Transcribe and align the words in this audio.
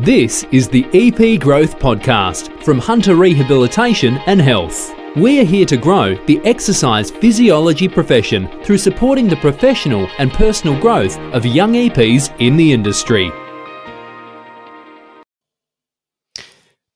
This 0.00 0.42
is 0.50 0.68
the 0.68 0.84
EP 0.92 1.40
Growth 1.40 1.78
Podcast 1.78 2.64
from 2.64 2.80
Hunter 2.80 3.14
Rehabilitation 3.14 4.18
and 4.26 4.40
Health. 4.40 4.92
We're 5.14 5.44
here 5.44 5.64
to 5.66 5.76
grow 5.76 6.16
the 6.26 6.40
exercise 6.44 7.12
physiology 7.12 7.86
profession 7.86 8.48
through 8.64 8.78
supporting 8.78 9.28
the 9.28 9.36
professional 9.36 10.08
and 10.18 10.32
personal 10.32 10.80
growth 10.80 11.16
of 11.32 11.46
young 11.46 11.74
EPs 11.74 12.34
in 12.40 12.56
the 12.56 12.72
industry. 12.72 13.30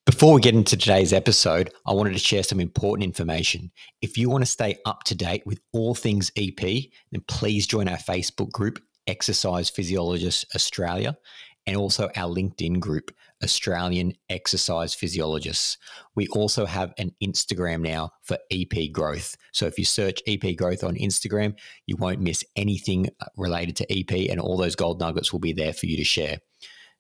Before 0.05 0.35
we 0.35 0.41
get 0.41 0.57
into 0.57 0.77
today's 0.77 1.13
episode, 1.13 1.71
I 1.87 1.93
wanted 1.93 2.15
to 2.15 2.19
share 2.19 2.43
some 2.43 2.59
important 2.59 3.05
information. 3.05 3.71
If 4.03 4.19
you 4.19 4.29
want 4.29 4.43
to 4.43 4.51
stay 4.51 4.77
up 4.85 5.05
to 5.05 5.15
date 5.15 5.45
with 5.47 5.61
all 5.73 5.95
things 5.95 6.33
EP, 6.37 6.59
then 6.61 7.23
please 7.29 7.69
join 7.69 7.87
our 7.87 7.97
Facebook 7.97 8.51
group, 8.51 8.81
Exercise 9.07 9.71
Physiologists 9.71 10.45
Australia, 10.57 11.17
and 11.69 11.77
also 11.77 12.09
our 12.17 12.35
LinkedIn 12.35 12.81
group, 12.81 13.15
Australian 13.45 14.15
Exercise 14.31 14.95
Physiologists. 14.95 15.77
We 16.15 16.27
also 16.29 16.65
have 16.65 16.95
an 16.97 17.15
Instagram 17.23 17.83
now 17.83 18.11
for 18.23 18.39
EP 18.51 18.91
Growth. 18.91 19.37
So 19.53 19.67
if 19.67 19.79
you 19.79 19.85
search 19.85 20.23
EP 20.27 20.57
Growth 20.57 20.83
on 20.83 20.95
Instagram, 20.95 21.55
you 21.85 21.97
won't 21.97 22.23
miss 22.23 22.43
anything 22.57 23.11
uh, 23.21 23.27
related 23.37 23.77
to 23.77 23.93
EP, 23.93 24.31
and 24.31 24.41
all 24.41 24.57
those 24.57 24.77
gold 24.77 24.99
nuggets 24.99 25.31
will 25.31 25.41
be 25.41 25.53
there 25.53 25.75
for 25.75 25.85
you 25.85 25.99
to 25.99 26.05
share. 26.05 26.39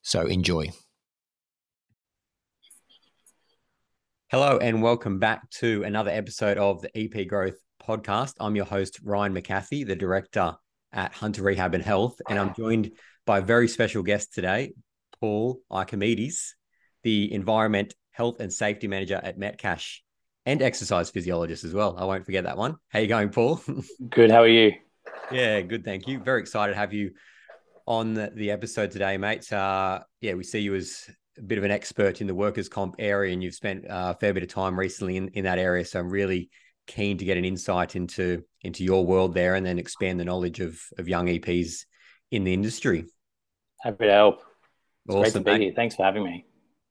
So 0.02 0.26
enjoy. 0.26 0.66
Hello, 4.30 4.58
and 4.58 4.82
welcome 4.82 5.18
back 5.18 5.48
to 5.52 5.82
another 5.84 6.10
episode 6.10 6.58
of 6.58 6.82
the 6.82 6.90
EP 6.94 7.26
Growth 7.26 7.56
podcast. 7.82 8.34
I'm 8.38 8.54
your 8.54 8.66
host, 8.66 9.00
Ryan 9.02 9.32
McCarthy, 9.32 9.84
the 9.84 9.96
director 9.96 10.54
at 10.92 11.14
Hunter 11.14 11.42
Rehab 11.42 11.72
and 11.72 11.82
Health, 11.82 12.20
and 12.28 12.38
I'm 12.38 12.54
joined 12.54 12.92
by 13.28 13.38
a 13.40 13.42
very 13.42 13.68
special 13.68 14.02
guest 14.02 14.32
today, 14.32 14.72
Paul 15.20 15.60
Ioakimidis, 15.70 16.54
the 17.02 17.30
Environment, 17.30 17.94
Health 18.10 18.40
and 18.40 18.50
Safety 18.50 18.88
Manager 18.88 19.20
at 19.22 19.38
Metcash 19.38 19.98
and 20.46 20.62
exercise 20.62 21.10
physiologist 21.10 21.62
as 21.62 21.74
well. 21.74 21.94
I 21.98 22.06
won't 22.06 22.24
forget 22.24 22.44
that 22.44 22.56
one. 22.56 22.76
How 22.88 23.00
you 23.00 23.06
going, 23.06 23.28
Paul? 23.28 23.60
good. 24.08 24.30
How 24.30 24.44
are 24.44 24.48
you? 24.48 24.72
Yeah, 25.30 25.60
good. 25.60 25.84
Thank 25.84 26.08
you. 26.08 26.20
Very 26.20 26.40
excited 26.40 26.72
to 26.72 26.78
have 26.78 26.94
you 26.94 27.10
on 27.86 28.14
the, 28.14 28.32
the 28.34 28.50
episode 28.50 28.92
today, 28.92 29.18
mate. 29.18 29.52
Uh, 29.52 30.00
yeah, 30.22 30.32
we 30.32 30.42
see 30.42 30.60
you 30.60 30.74
as 30.74 31.04
a 31.36 31.42
bit 31.42 31.58
of 31.58 31.64
an 31.64 31.70
expert 31.70 32.22
in 32.22 32.28
the 32.28 32.34
workers' 32.34 32.70
comp 32.70 32.94
area, 32.98 33.34
and 33.34 33.42
you've 33.42 33.54
spent 33.54 33.84
uh, 33.84 34.14
a 34.16 34.18
fair 34.18 34.32
bit 34.32 34.42
of 34.42 34.48
time 34.48 34.78
recently 34.78 35.18
in, 35.18 35.28
in 35.34 35.44
that 35.44 35.58
area. 35.58 35.84
So 35.84 36.00
I'm 36.00 36.08
really 36.08 36.48
keen 36.86 37.18
to 37.18 37.26
get 37.26 37.36
an 37.36 37.44
insight 37.44 37.94
into 37.94 38.42
into 38.62 38.84
your 38.84 39.04
world 39.04 39.34
there, 39.34 39.54
and 39.54 39.66
then 39.66 39.78
expand 39.78 40.18
the 40.18 40.24
knowledge 40.24 40.60
of 40.60 40.80
of 40.96 41.08
young 41.08 41.26
EPs 41.26 41.84
in 42.30 42.44
the 42.44 42.54
industry. 42.54 43.04
Happy 43.80 44.06
to 44.06 44.12
help. 44.12 44.42
It's 45.06 45.14
awesome, 45.14 45.42
great 45.42 45.52
to 45.52 45.58
be 45.58 45.64
here. 45.66 45.72
Thanks 45.74 45.94
for 45.94 46.04
having 46.04 46.24
me. 46.24 46.44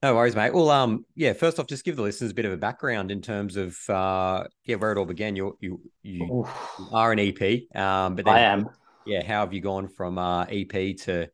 No 0.04 0.16
worries, 0.16 0.36
mate. 0.36 0.54
Well, 0.54 0.70
um, 0.70 1.06
yeah. 1.16 1.34
First 1.34 1.60
off, 1.60 1.68
just 1.68 1.84
give 1.84 1.96
the 1.96 2.04
listeners 2.04 2.32
a 2.32 2.34
bit 2.34 2.46
of 2.46 2.52
a 2.52 2.58
background 2.58 3.10
in 3.10 3.22
terms 3.22 3.58
of 3.58 3.78
uh, 3.90 4.44
yeah, 4.64 4.76
where 4.76 4.92
it 4.92 4.98
all 4.98 5.06
began. 5.06 5.36
You 5.36 5.58
you 5.60 5.82
you, 6.04 6.48
are 6.92 7.12
an 7.12 7.20
EP, 7.20 7.64
um, 7.76 8.16
but 8.16 8.26
then, 8.26 8.34
I 8.34 8.40
am. 8.42 8.70
Yeah, 9.06 9.26
how 9.26 9.40
have 9.40 9.54
you 9.54 9.62
gone 9.62 9.88
from 9.88 10.20
uh, 10.20 10.44
EP 10.46 10.98
to 10.98 11.28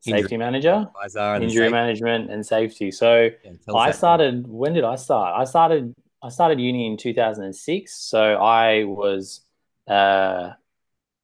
safety 0.00 0.36
manager, 0.36 0.86
injury 1.04 1.50
safety. 1.50 1.68
management, 1.70 2.30
and 2.30 2.46
safety? 2.46 2.92
So 2.92 3.30
yeah, 3.44 3.74
I 3.74 3.90
started. 3.90 4.46
When 4.46 4.74
did 4.74 4.84
I 4.84 4.94
start? 4.94 5.34
I 5.36 5.44
started. 5.44 5.92
I 6.22 6.28
started 6.28 6.60
uni 6.60 6.86
in 6.86 6.96
2006. 6.96 7.94
So 7.94 8.36
I 8.36 8.84
was, 8.84 9.44
uh, 9.86 10.50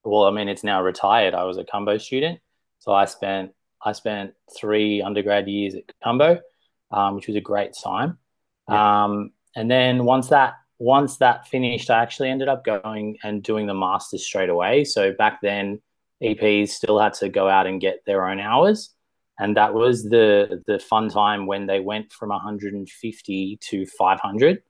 well, 0.04 0.24
I 0.24 0.30
mean, 0.32 0.48
it's 0.48 0.64
now 0.64 0.82
retired. 0.82 1.34
I 1.34 1.44
was 1.44 1.56
a 1.56 1.64
Cumbo 1.64 1.98
student. 1.98 2.40
So 2.80 2.92
I 2.92 3.04
spent 3.04 3.52
I 3.84 3.92
spent 3.92 4.34
three 4.58 5.02
undergrad 5.02 5.48
years 5.48 5.74
at 5.74 5.84
Cumbo, 6.04 6.40
um, 6.90 7.16
which 7.16 7.26
was 7.26 7.36
a 7.36 7.40
great 7.40 7.72
time. 7.82 8.18
Yeah. 8.68 9.04
Um, 9.04 9.32
and 9.56 9.70
then 9.70 10.04
once 10.04 10.28
that 10.28 10.54
once 10.78 11.18
that 11.18 11.46
finished, 11.46 11.90
I 11.90 12.02
actually 12.02 12.30
ended 12.30 12.48
up 12.48 12.64
going 12.64 13.18
and 13.22 13.42
doing 13.42 13.66
the 13.66 13.74
masters 13.74 14.24
straight 14.24 14.48
away. 14.48 14.84
So 14.84 15.12
back 15.12 15.40
then, 15.42 15.80
EPs 16.22 16.70
still 16.70 16.98
had 16.98 17.12
to 17.14 17.28
go 17.28 17.48
out 17.48 17.66
and 17.66 17.80
get 17.80 18.02
their 18.06 18.26
own 18.26 18.40
hours, 18.40 18.94
and 19.38 19.56
that 19.56 19.74
was 19.74 20.04
the 20.04 20.62
the 20.66 20.78
fun 20.78 21.08
time 21.08 21.46
when 21.46 21.66
they 21.66 21.80
went 21.80 22.12
from 22.12 22.30
150 22.30 23.58
to 23.60 23.86
500. 23.86 24.62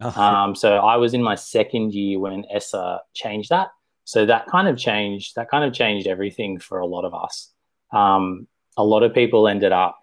Oh. 0.00 0.22
Um, 0.22 0.54
so 0.54 0.76
I 0.76 0.96
was 0.96 1.14
in 1.14 1.22
my 1.22 1.34
second 1.34 1.94
year 1.94 2.18
when 2.18 2.44
ESSA 2.52 3.00
changed 3.14 3.48
that. 3.50 3.68
So 4.04 4.26
that 4.26 4.46
kind 4.46 4.68
of 4.68 4.78
changed. 4.78 5.34
That 5.36 5.50
kind 5.50 5.64
of 5.64 5.72
changed 5.72 6.06
everything 6.06 6.58
for 6.58 6.78
a 6.78 6.86
lot 6.86 7.04
of 7.04 7.14
us. 7.14 7.52
Um, 7.92 8.46
a 8.76 8.84
lot 8.84 9.02
of 9.02 9.14
people 9.14 9.48
ended 9.48 9.72
up 9.72 9.98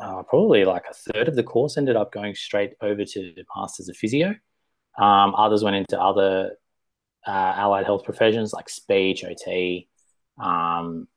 uh, 0.00 0.22
probably 0.22 0.64
like 0.64 0.84
a 0.88 0.94
third 0.94 1.28
of 1.28 1.34
the 1.34 1.42
course 1.42 1.76
ended 1.76 1.96
up 1.96 2.12
going 2.12 2.34
straight 2.34 2.74
over 2.80 3.04
to 3.04 3.32
the 3.34 3.44
masters 3.56 3.88
of 3.88 3.96
physio. 3.96 4.34
Um, 4.96 5.34
others 5.34 5.64
went 5.64 5.76
into 5.76 6.00
other 6.00 6.52
uh, 7.26 7.30
allied 7.56 7.84
health 7.84 8.04
professions 8.04 8.52
like 8.52 8.68
speech, 8.68 9.24
OT, 9.24 9.88
um, 10.40 11.08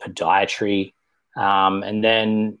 podiatry, 0.00 0.92
um, 1.36 1.82
and 1.82 2.04
then 2.04 2.58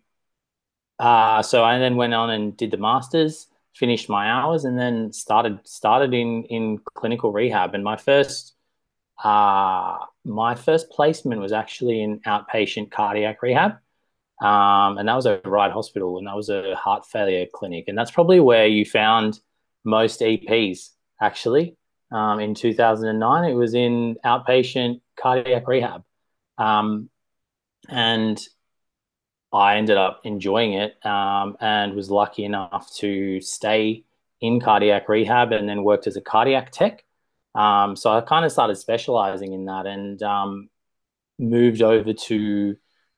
uh, 0.98 1.42
so 1.42 1.62
I 1.62 1.78
then 1.78 1.96
went 1.96 2.14
on 2.14 2.30
and 2.30 2.56
did 2.56 2.70
the 2.70 2.78
masters, 2.78 3.48
finished 3.74 4.08
my 4.08 4.30
hours, 4.30 4.64
and 4.64 4.78
then 4.78 5.12
started 5.12 5.60
started 5.64 6.14
in 6.14 6.44
in 6.44 6.78
clinical 6.94 7.32
rehab. 7.32 7.74
And 7.74 7.84
my 7.84 7.96
first 7.96 8.55
uh, 9.22 9.98
my 10.24 10.54
first 10.54 10.90
placement 10.90 11.40
was 11.40 11.52
actually 11.52 12.02
in 12.02 12.20
outpatient 12.20 12.90
cardiac 12.90 13.42
rehab. 13.42 13.72
Um, 14.40 14.98
and 14.98 15.08
that 15.08 15.14
was 15.14 15.26
a 15.26 15.40
Ryde 15.44 15.72
Hospital, 15.72 16.18
and 16.18 16.26
that 16.26 16.36
was 16.36 16.50
a 16.50 16.74
heart 16.74 17.06
failure 17.06 17.46
clinic. 17.52 17.86
And 17.88 17.96
that's 17.96 18.10
probably 18.10 18.40
where 18.40 18.66
you 18.66 18.84
found 18.84 19.40
most 19.84 20.20
EPs 20.20 20.90
actually. 21.20 21.76
Um, 22.12 22.40
in 22.40 22.54
2009, 22.54 23.50
it 23.50 23.54
was 23.54 23.74
in 23.74 24.16
outpatient 24.24 25.00
cardiac 25.18 25.66
rehab. 25.66 26.04
Um, 26.58 27.08
and 27.88 28.38
I 29.52 29.76
ended 29.76 29.96
up 29.96 30.20
enjoying 30.24 30.74
it 30.74 31.04
um, 31.04 31.56
and 31.60 31.94
was 31.94 32.10
lucky 32.10 32.44
enough 32.44 32.92
to 32.96 33.40
stay 33.40 34.04
in 34.40 34.60
cardiac 34.60 35.08
rehab 35.08 35.52
and 35.52 35.68
then 35.68 35.82
worked 35.82 36.06
as 36.06 36.16
a 36.16 36.20
cardiac 36.20 36.70
tech 36.70 37.05
um, 37.56 37.96
so 37.96 38.10
I 38.10 38.20
kind 38.20 38.44
of 38.44 38.52
started 38.52 38.76
specializing 38.76 39.52
in 39.52 39.64
that 39.64 39.86
and 39.86 40.22
um, 40.22 40.68
moved 41.38 41.82
over 41.82 42.12
to 42.12 42.76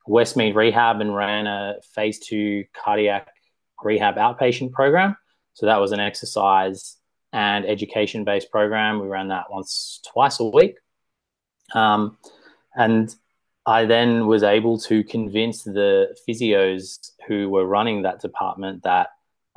Westmead 0.08 0.54
Rehab 0.54 1.00
and 1.00 1.14
ran 1.14 1.46
a 1.46 1.76
phase 1.94 2.18
two 2.18 2.64
cardiac 2.72 3.28
rehab 3.82 4.16
outpatient 4.16 4.72
program. 4.72 5.16
So 5.54 5.66
that 5.66 5.80
was 5.80 5.92
an 5.92 6.00
exercise 6.00 6.96
and 7.32 7.66
education 7.66 8.24
based 8.24 8.50
program. 8.50 9.00
We 9.00 9.08
ran 9.08 9.28
that 9.28 9.50
once, 9.50 10.00
twice 10.12 10.40
a 10.40 10.44
week. 10.44 10.76
Um, 11.74 12.16
and 12.74 13.14
I 13.66 13.84
then 13.84 14.26
was 14.26 14.42
able 14.42 14.78
to 14.80 15.04
convince 15.04 15.64
the 15.64 16.16
physios 16.26 17.10
who 17.26 17.48
were 17.50 17.66
running 17.66 18.02
that 18.02 18.20
department 18.20 18.84
that 18.84 19.08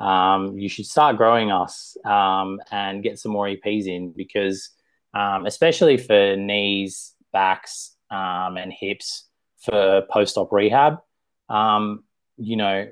um, 0.02 0.58
you 0.58 0.68
should 0.68 0.86
start 0.86 1.16
growing 1.16 1.52
us 1.52 1.96
um, 2.04 2.60
and 2.72 3.04
get 3.04 3.20
some 3.20 3.30
more 3.30 3.46
EPs 3.46 3.86
in 3.86 4.10
because, 4.10 4.70
um, 5.14 5.46
especially 5.46 5.96
for 5.96 6.36
knees, 6.36 7.14
backs, 7.32 7.94
um, 8.10 8.56
and 8.56 8.72
hips 8.72 9.26
for 9.60 10.02
post 10.10 10.36
op 10.36 10.50
rehab, 10.50 10.98
um, 11.48 12.02
you 12.36 12.56
know, 12.56 12.90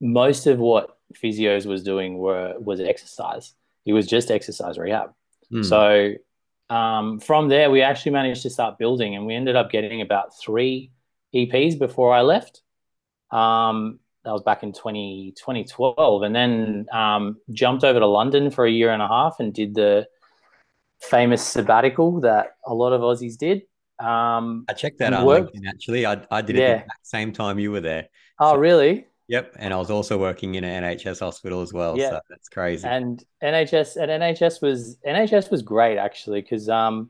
most 0.00 0.46
of 0.46 0.58
what 0.58 0.96
physios 1.22 1.66
was 1.66 1.82
doing 1.82 2.16
were 2.16 2.54
was 2.58 2.80
exercise. 2.80 3.52
It 3.84 3.92
was 3.92 4.06
just 4.06 4.30
exercise 4.30 4.78
rehab. 4.78 5.12
Mm. 5.52 5.64
So 5.64 6.74
um, 6.74 7.20
from 7.20 7.48
there, 7.48 7.70
we 7.70 7.82
actually 7.82 8.12
managed 8.12 8.42
to 8.42 8.50
start 8.50 8.78
building, 8.78 9.14
and 9.14 9.26
we 9.26 9.34
ended 9.34 9.56
up 9.56 9.70
getting 9.70 10.00
about 10.00 10.38
three 10.38 10.90
EPs 11.34 11.78
before 11.78 12.14
I 12.14 12.22
left. 12.22 12.62
Um, 13.30 13.98
that 14.24 14.32
was 14.32 14.42
back 14.42 14.62
in 14.62 14.72
20, 14.72 15.34
2012 15.36 16.22
and 16.22 16.34
then 16.34 16.86
um, 16.92 17.36
jumped 17.52 17.84
over 17.84 17.98
to 17.98 18.06
london 18.06 18.50
for 18.50 18.64
a 18.64 18.70
year 18.70 18.90
and 18.90 19.02
a 19.02 19.08
half 19.08 19.36
and 19.38 19.52
did 19.52 19.74
the 19.74 20.06
famous 21.00 21.42
sabbatical 21.42 22.20
that 22.20 22.56
a 22.66 22.74
lot 22.74 22.92
of 22.92 23.00
aussies 23.02 23.36
did. 23.36 23.62
Um, 23.98 24.64
i 24.68 24.72
checked 24.72 24.98
that 24.98 25.12
out 25.12 25.26
worked, 25.26 25.56
actually. 25.68 26.04
I, 26.06 26.24
I 26.30 26.42
did 26.42 26.56
it 26.56 26.60
yeah. 26.60 26.78
the 26.78 26.90
same 27.02 27.32
time 27.32 27.58
you 27.58 27.70
were 27.70 27.80
there. 27.80 28.08
Oh 28.40 28.54
so, 28.54 28.58
really? 28.58 29.06
Yep 29.28 29.54
and 29.58 29.72
i 29.72 29.76
was 29.78 29.90
also 29.90 30.18
working 30.18 30.54
in 30.56 30.64
an 30.64 30.84
nhs 30.84 31.20
hospital 31.20 31.62
as 31.62 31.72
well 31.72 31.96
yeah. 31.96 32.10
so 32.10 32.20
that's 32.28 32.48
crazy. 32.50 32.86
And 32.86 33.24
nhs 33.42 33.96
and 33.96 34.10
nhs 34.10 34.60
was 34.60 34.98
nhs 35.06 35.50
was 35.50 35.62
great 35.62 35.96
actually 35.96 36.42
because 36.42 36.68
um, 36.68 37.08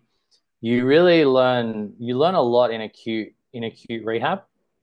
you 0.60 0.84
really 0.86 1.24
learn 1.24 1.92
you 1.98 2.16
learn 2.16 2.36
a 2.36 2.42
lot 2.42 2.70
in 2.70 2.82
acute 2.82 3.34
in 3.52 3.64
acute 3.64 4.04
rehab 4.04 4.42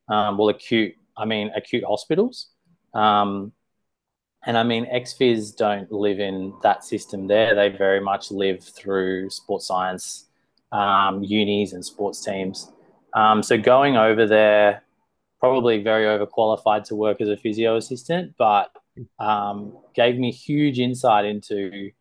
um, 0.09 0.37
well 0.37 0.49
acute 0.49 0.95
I 1.17 1.25
mean, 1.25 1.51
acute 1.55 1.83
hospitals. 1.87 2.47
Um, 2.93 3.53
and 4.45 4.57
I 4.57 4.63
mean, 4.63 4.85
XFIS 4.85 5.55
don't 5.55 5.91
live 5.91 6.19
in 6.19 6.53
that 6.63 6.83
system 6.83 7.27
there. 7.27 7.53
They 7.53 7.69
very 7.69 7.99
much 8.01 8.31
live 8.31 8.63
through 8.63 9.29
sports 9.29 9.67
science 9.67 10.27
um, 10.71 11.23
unis 11.23 11.73
and 11.73 11.85
sports 11.85 12.23
teams. 12.23 12.71
Um, 13.13 13.43
so 13.43 13.57
going 13.57 13.97
over 13.97 14.25
there 14.25 14.83
probably 15.39 15.81
very 15.81 16.05
overqualified 16.05 16.83
to 16.85 16.95
work 16.95 17.19
as 17.19 17.27
a 17.27 17.35
physio 17.35 17.75
assistant, 17.75 18.33
but 18.37 18.71
um, 19.19 19.77
gave 19.95 20.17
me 20.17 20.31
huge 20.31 20.79
insight 20.79 21.25
into 21.25 21.91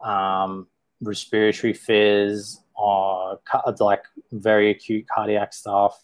um, 0.00 0.68
respiratory 1.00 1.74
phys, 1.74 2.58
or 2.76 3.40
like 3.80 4.04
very 4.32 4.70
acute 4.70 5.06
cardiac 5.12 5.52
stuff, 5.52 6.02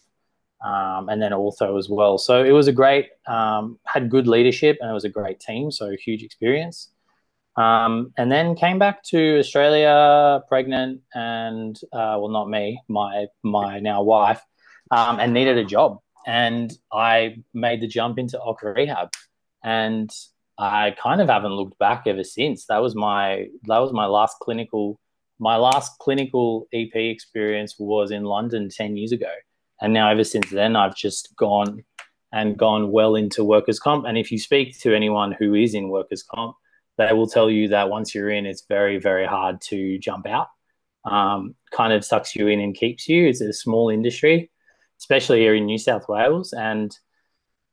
um, 0.63 1.09
and 1.09 1.21
then 1.21 1.33
also 1.33 1.77
as 1.77 1.89
well. 1.89 2.17
So 2.17 2.43
it 2.43 2.51
was 2.51 2.67
a 2.67 2.71
great, 2.71 3.09
um, 3.27 3.79
had 3.85 4.09
good 4.09 4.27
leadership, 4.27 4.77
and 4.81 4.89
it 4.89 4.93
was 4.93 5.05
a 5.05 5.09
great 5.09 5.39
team. 5.39 5.71
So 5.71 5.95
huge 5.97 6.23
experience. 6.23 6.89
Um, 7.57 8.11
and 8.17 8.31
then 8.31 8.55
came 8.55 8.79
back 8.79 9.03
to 9.05 9.39
Australia, 9.39 10.41
pregnant, 10.49 11.01
and 11.13 11.75
uh, 11.93 12.17
well, 12.19 12.29
not 12.29 12.49
me, 12.49 12.81
my 12.89 13.27
my 13.43 13.79
now 13.79 14.03
wife, 14.03 14.41
um, 14.91 15.19
and 15.19 15.33
needed 15.33 15.57
a 15.57 15.63
job. 15.63 15.99
And 16.27 16.75
I 16.91 17.37
made 17.53 17.81
the 17.81 17.87
jump 17.87 18.19
into 18.19 18.41
OC 18.41 18.63
rehab, 18.63 19.13
and 19.63 20.09
I 20.57 20.95
kind 21.01 21.21
of 21.21 21.29
haven't 21.29 21.53
looked 21.53 21.77
back 21.79 22.03
ever 22.07 22.23
since. 22.23 22.65
That 22.65 22.81
was 22.81 22.93
my 22.93 23.47
that 23.67 23.79
was 23.79 23.93
my 23.93 24.05
last 24.05 24.37
clinical 24.41 24.99
my 25.39 25.55
last 25.57 25.97
clinical 25.99 26.67
EP 26.73 26.95
experience 26.95 27.75
was 27.79 28.11
in 28.11 28.23
London 28.23 28.69
ten 28.69 28.97
years 28.97 29.13
ago, 29.13 29.31
and 29.81 29.93
now 29.93 30.09
ever 30.09 30.23
since 30.23 30.49
then 30.49 30.75
I've 30.75 30.95
just 30.95 31.35
gone 31.35 31.83
and 32.31 32.57
gone 32.57 32.91
well 32.91 33.15
into 33.15 33.43
workers 33.43 33.79
comp. 33.79 34.05
And 34.05 34.17
if 34.17 34.31
you 34.31 34.39
speak 34.39 34.79
to 34.81 34.95
anyone 34.95 35.31
who 35.31 35.53
is 35.53 35.73
in 35.73 35.89
workers 35.89 36.23
comp 36.23 36.55
they 36.97 37.13
will 37.13 37.27
tell 37.27 37.49
you 37.49 37.69
that 37.69 37.89
once 37.89 38.15
you're 38.15 38.29
in, 38.29 38.45
it's 38.45 38.65
very, 38.67 38.99
very 38.99 39.25
hard 39.25 39.61
to 39.61 39.97
jump 39.99 40.27
out. 40.27 40.47
Um, 41.03 41.55
kind 41.71 41.93
of 41.93 42.05
sucks 42.05 42.35
you 42.35 42.47
in 42.47 42.59
and 42.59 42.73
keeps 42.73 43.07
you. 43.07 43.27
It's 43.27 43.41
a 43.41 43.53
small 43.53 43.89
industry, 43.89 44.49
especially 44.99 45.39
here 45.39 45.55
in 45.55 45.65
New 45.65 45.77
South 45.77 46.07
Wales, 46.07 46.53
and 46.53 46.97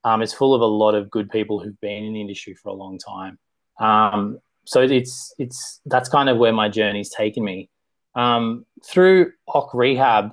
um, 0.04 0.22
it's 0.22 0.34
full 0.34 0.54
of 0.54 0.60
a 0.60 0.66
lot 0.66 0.94
of 0.94 1.10
good 1.10 1.31
people 1.31 1.60
who've 1.60 1.81
been 1.81 2.04
in 2.04 2.12
the 2.12 2.20
industry 2.20 2.54
for 2.54 2.70
a 2.70 2.75
long 2.75 2.99
time. 2.99 3.38
Um, 3.78 4.38
so 4.64 4.82
it's 4.82 5.34
it's 5.38 5.81
that's 5.87 6.08
kind 6.08 6.28
of 6.28 6.37
where 6.37 6.52
my 6.52 6.69
journey's 6.69 7.10
taken 7.10 7.44
me. 7.44 7.70
Um, 8.14 8.66
through 8.84 9.32
OC 9.49 9.72
Rehab, 9.72 10.32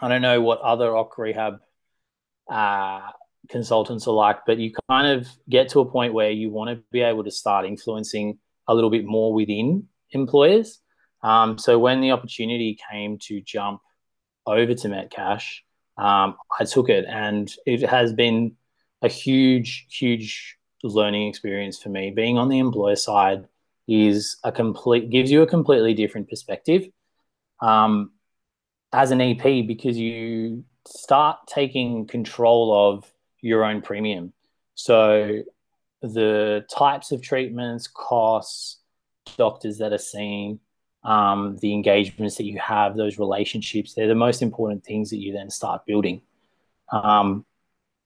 I 0.00 0.08
don't 0.08 0.22
know 0.22 0.40
what 0.40 0.60
other 0.60 0.96
OC 0.96 1.18
Rehab 1.18 1.60
uh, 2.50 3.10
consultants 3.48 4.06
are 4.06 4.14
like, 4.14 4.46
but 4.46 4.58
you 4.58 4.72
kind 4.88 5.06
of 5.06 5.28
get 5.48 5.68
to 5.70 5.80
a 5.80 5.90
point 5.90 6.14
where 6.14 6.30
you 6.30 6.50
want 6.50 6.70
to 6.70 6.82
be 6.90 7.00
able 7.00 7.24
to 7.24 7.30
start 7.30 7.66
influencing 7.66 8.38
a 8.68 8.74
little 8.74 8.90
bit 8.90 9.04
more 9.04 9.32
within 9.32 9.88
employers. 10.10 10.80
Um, 11.22 11.58
so 11.58 11.78
when 11.78 12.00
the 12.00 12.10
opportunity 12.10 12.78
came 12.90 13.18
to 13.22 13.40
jump 13.40 13.80
over 14.46 14.74
to 14.74 14.88
Metcash, 14.88 15.60
um, 15.98 16.36
I 16.58 16.64
took 16.64 16.88
it, 16.88 17.04
and 17.06 17.52
it 17.66 17.82
has 17.88 18.12
been 18.12 18.56
a 19.02 19.08
huge, 19.08 19.86
huge 19.90 20.56
learning 20.82 21.28
experience 21.28 21.80
for 21.80 21.90
me. 21.90 22.10
Being 22.10 22.38
on 22.38 22.48
the 22.48 22.58
employer 22.58 22.96
side 22.96 23.46
is 23.86 24.36
a 24.44 24.52
complete 24.52 25.10
gives 25.10 25.30
you 25.30 25.42
a 25.42 25.46
completely 25.46 25.92
different 25.92 26.28
perspective 26.28 26.86
um, 27.60 28.12
as 28.92 29.10
an 29.10 29.20
EP 29.20 29.42
because 29.66 29.96
you 29.96 30.64
start 30.86 31.38
taking 31.46 32.06
control 32.06 32.92
of 32.92 33.10
your 33.40 33.64
own 33.64 33.80
premium. 33.80 34.32
So 34.74 35.42
the 36.02 36.64
types 36.74 37.12
of 37.12 37.22
treatments, 37.22 37.88
costs, 37.88 38.78
doctors 39.36 39.78
that 39.78 39.92
are 39.92 39.98
seen, 39.98 40.60
um, 41.04 41.56
the 41.60 41.72
engagements 41.72 42.36
that 42.36 42.44
you 42.44 42.58
have, 42.58 42.96
those 42.96 43.18
relationships, 43.18 43.94
they're 43.94 44.08
the 44.08 44.14
most 44.14 44.42
important 44.42 44.84
things 44.84 45.10
that 45.10 45.18
you 45.18 45.32
then 45.32 45.50
start 45.50 45.86
building. 45.86 46.22
Um, 46.90 47.44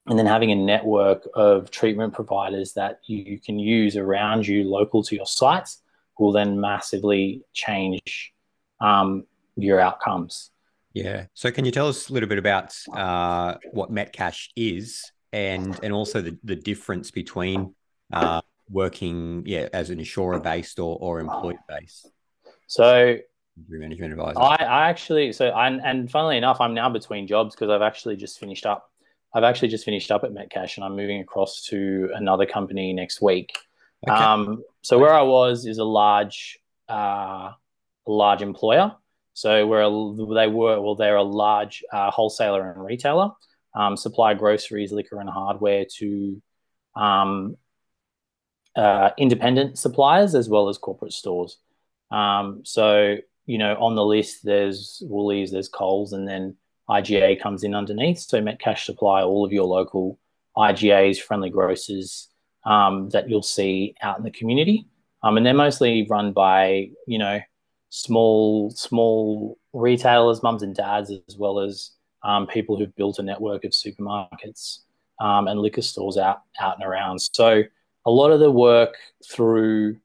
and 0.07 0.19
then 0.19 0.27
having 0.27 0.53
a 0.53 0.57
network 0.57 1.27
of 1.35 1.71
treatment 1.71 2.15
providers 2.15 2.75
that 2.75 3.01
you 3.07 3.41
can 3.41 3.59
use 3.59 3.97
around 3.97 4.47
you 4.47 4.63
local 4.63 5.03
to 5.03 5.17
your 5.17 5.27
sites 5.27 5.83
will 6.19 6.33
then 6.33 6.61
massively 6.61 7.43
change 7.53 8.33
um, 8.81 9.25
your 9.57 9.81
outcomes. 9.81 10.51
Yeah. 10.97 11.27
So, 11.35 11.51
can 11.51 11.67
you 11.67 11.71
tell 11.73 11.89
us 11.89 12.09
a 12.09 12.13
little 12.15 12.29
bit 12.29 12.39
about 12.39 12.75
uh, 12.91 13.57
what 13.73 13.93
Metcash 13.93 14.49
is 14.57 15.13
and 15.31 15.79
and 15.83 15.93
also 15.93 16.23
the, 16.23 16.39
the 16.43 16.57
difference 16.57 17.11
between 17.11 17.75
uh, 18.15 18.41
working 18.71 19.43
yeah 19.45 19.69
as 19.75 19.91
an 19.91 19.99
insurer 19.99 20.41
based 20.41 20.79
or, 20.79 20.97
or 20.99 21.21
employee 21.21 21.59
based? 21.69 22.11
So 22.67 23.19
management 23.69 24.13
advisor. 24.13 24.41
I, 24.41 24.57
I 24.57 24.89
actually 24.89 25.33
so 25.33 25.55
and 25.55 25.83
and 25.85 26.11
funnily 26.11 26.37
enough 26.37 26.61
i'm 26.61 26.75
now 26.75 26.91
between 26.91 27.27
jobs 27.27 27.55
because 27.55 27.71
i've 27.71 27.83
actually 27.83 28.17
just 28.17 28.39
finished 28.39 28.65
up. 28.65 28.91
I've 29.35 29.45
actually 29.45 29.69
just 29.69 29.85
finished 29.85 30.11
up 30.11 30.25
at 30.25 30.31
metcash 30.31 30.77
and 30.77 30.85
i'm 30.85 30.97
moving 30.97 31.21
across 31.21 31.63
to 31.67 32.11
another 32.15 32.47
company 32.47 32.95
next 32.95 33.21
week. 33.21 33.53
Okay. 34.09 34.17
um 34.17 34.63
so 34.81 34.99
where 34.99 35.13
i 35.13 35.23
was 35.23 35.67
is 35.67 35.79
a 35.79 35.85
large 35.85 36.59
uh 36.89 37.53
large 38.07 38.41
employer 38.41 38.95
so 39.37 39.67
where 39.67 39.83
they 39.83 40.49
were 40.49 40.81
well 40.81 40.95
they're 40.95 41.17
a 41.17 41.23
large 41.23 41.85
uh, 41.93 42.11
wholesaler 42.11 42.73
and 42.73 42.85
retailer 42.85 43.31
um, 43.77 43.97
supply 43.97 44.35
groceries, 44.35 44.91
liquor, 44.91 45.21
and 45.21 45.29
hardware 45.29 45.85
to 45.99 46.43
um, 46.97 47.57
uh, 48.75 49.11
independent 49.19 49.79
suppliers 49.79 50.35
as 50.35 50.49
well 50.49 50.69
as 50.69 50.79
corporate 50.79 51.13
stores. 51.13 51.59
Um, 52.11 52.63
so, 52.65 53.17
you 53.45 53.59
know, 53.59 53.75
on 53.75 53.95
the 53.95 54.05
list, 54.05 54.45
there's 54.45 55.03
Woolies, 55.05 55.53
there's 55.53 55.69
Coles, 55.69 56.15
and 56.15 56.27
then 56.27 56.57
IGA 56.89 57.41
comes 57.41 57.65
in 57.65 57.75
underneath. 57.75 58.19
So, 58.21 58.41
Metcash 58.41 58.85
supply 58.85 59.23
all 59.23 59.45
of 59.45 59.53
your 59.53 59.67
local 59.67 60.19
IGAs, 60.57 61.21
friendly 61.21 61.51
grocers 61.51 62.29
um, 62.65 63.11
that 63.11 63.29
you'll 63.29 63.43
see 63.43 63.95
out 64.03 64.17
in 64.17 64.25
the 64.25 64.31
community. 64.31 64.87
Um, 65.23 65.37
and 65.37 65.45
they're 65.45 65.55
mostly 65.55 66.07
run 66.09 66.33
by, 66.33 66.91
you 67.07 67.19
know, 67.19 67.41
small, 67.91 68.71
small 68.71 69.59
retailers, 69.73 70.43
mums 70.43 70.63
and 70.63 70.75
dads, 70.75 71.11
as 71.11 71.37
well 71.37 71.61
as 71.61 71.93
um, 72.23 72.47
people 72.47 72.77
who've 72.77 72.95
built 72.97 73.19
a 73.19 73.23
network 73.23 73.65
of 73.65 73.73
supermarkets 73.73 74.81
um, 75.21 75.49
and 75.49 75.61
liquor 75.61 75.83
stores 75.83 76.17
out 76.17 76.43
out 76.61 76.77
and 76.77 76.85
around. 76.85 77.21
So 77.21 77.63
a 78.05 78.11
lot 78.11 78.31
of 78.31 78.41
the 78.41 78.51
work 78.51 78.97
through 79.25 79.99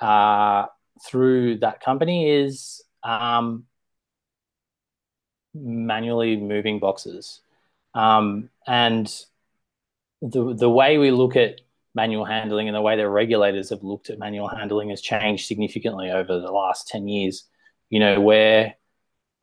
uh, 0.00 0.66
through 1.04 1.58
that 1.58 1.80
company 1.80 2.30
is 2.30 2.82
um, 3.02 3.64
manually 5.54 6.36
moving 6.36 6.78
boxes, 6.78 7.40
um, 7.94 8.50
and 8.66 9.06
the 10.22 10.54
the 10.54 10.70
way 10.70 10.98
we 10.98 11.10
look 11.10 11.36
at 11.36 11.60
manual 11.96 12.26
handling 12.26 12.68
and 12.68 12.76
the 12.76 12.82
way 12.82 12.94
the 12.94 13.08
regulators 13.08 13.70
have 13.70 13.82
looked 13.82 14.10
at 14.10 14.18
manual 14.18 14.46
handling 14.46 14.90
has 14.90 15.00
changed 15.00 15.46
significantly 15.46 16.10
over 16.10 16.38
the 16.38 16.52
last 16.52 16.86
10 16.88 17.08
years. 17.08 17.44
You 17.88 18.00
know, 18.00 18.20
where 18.20 18.74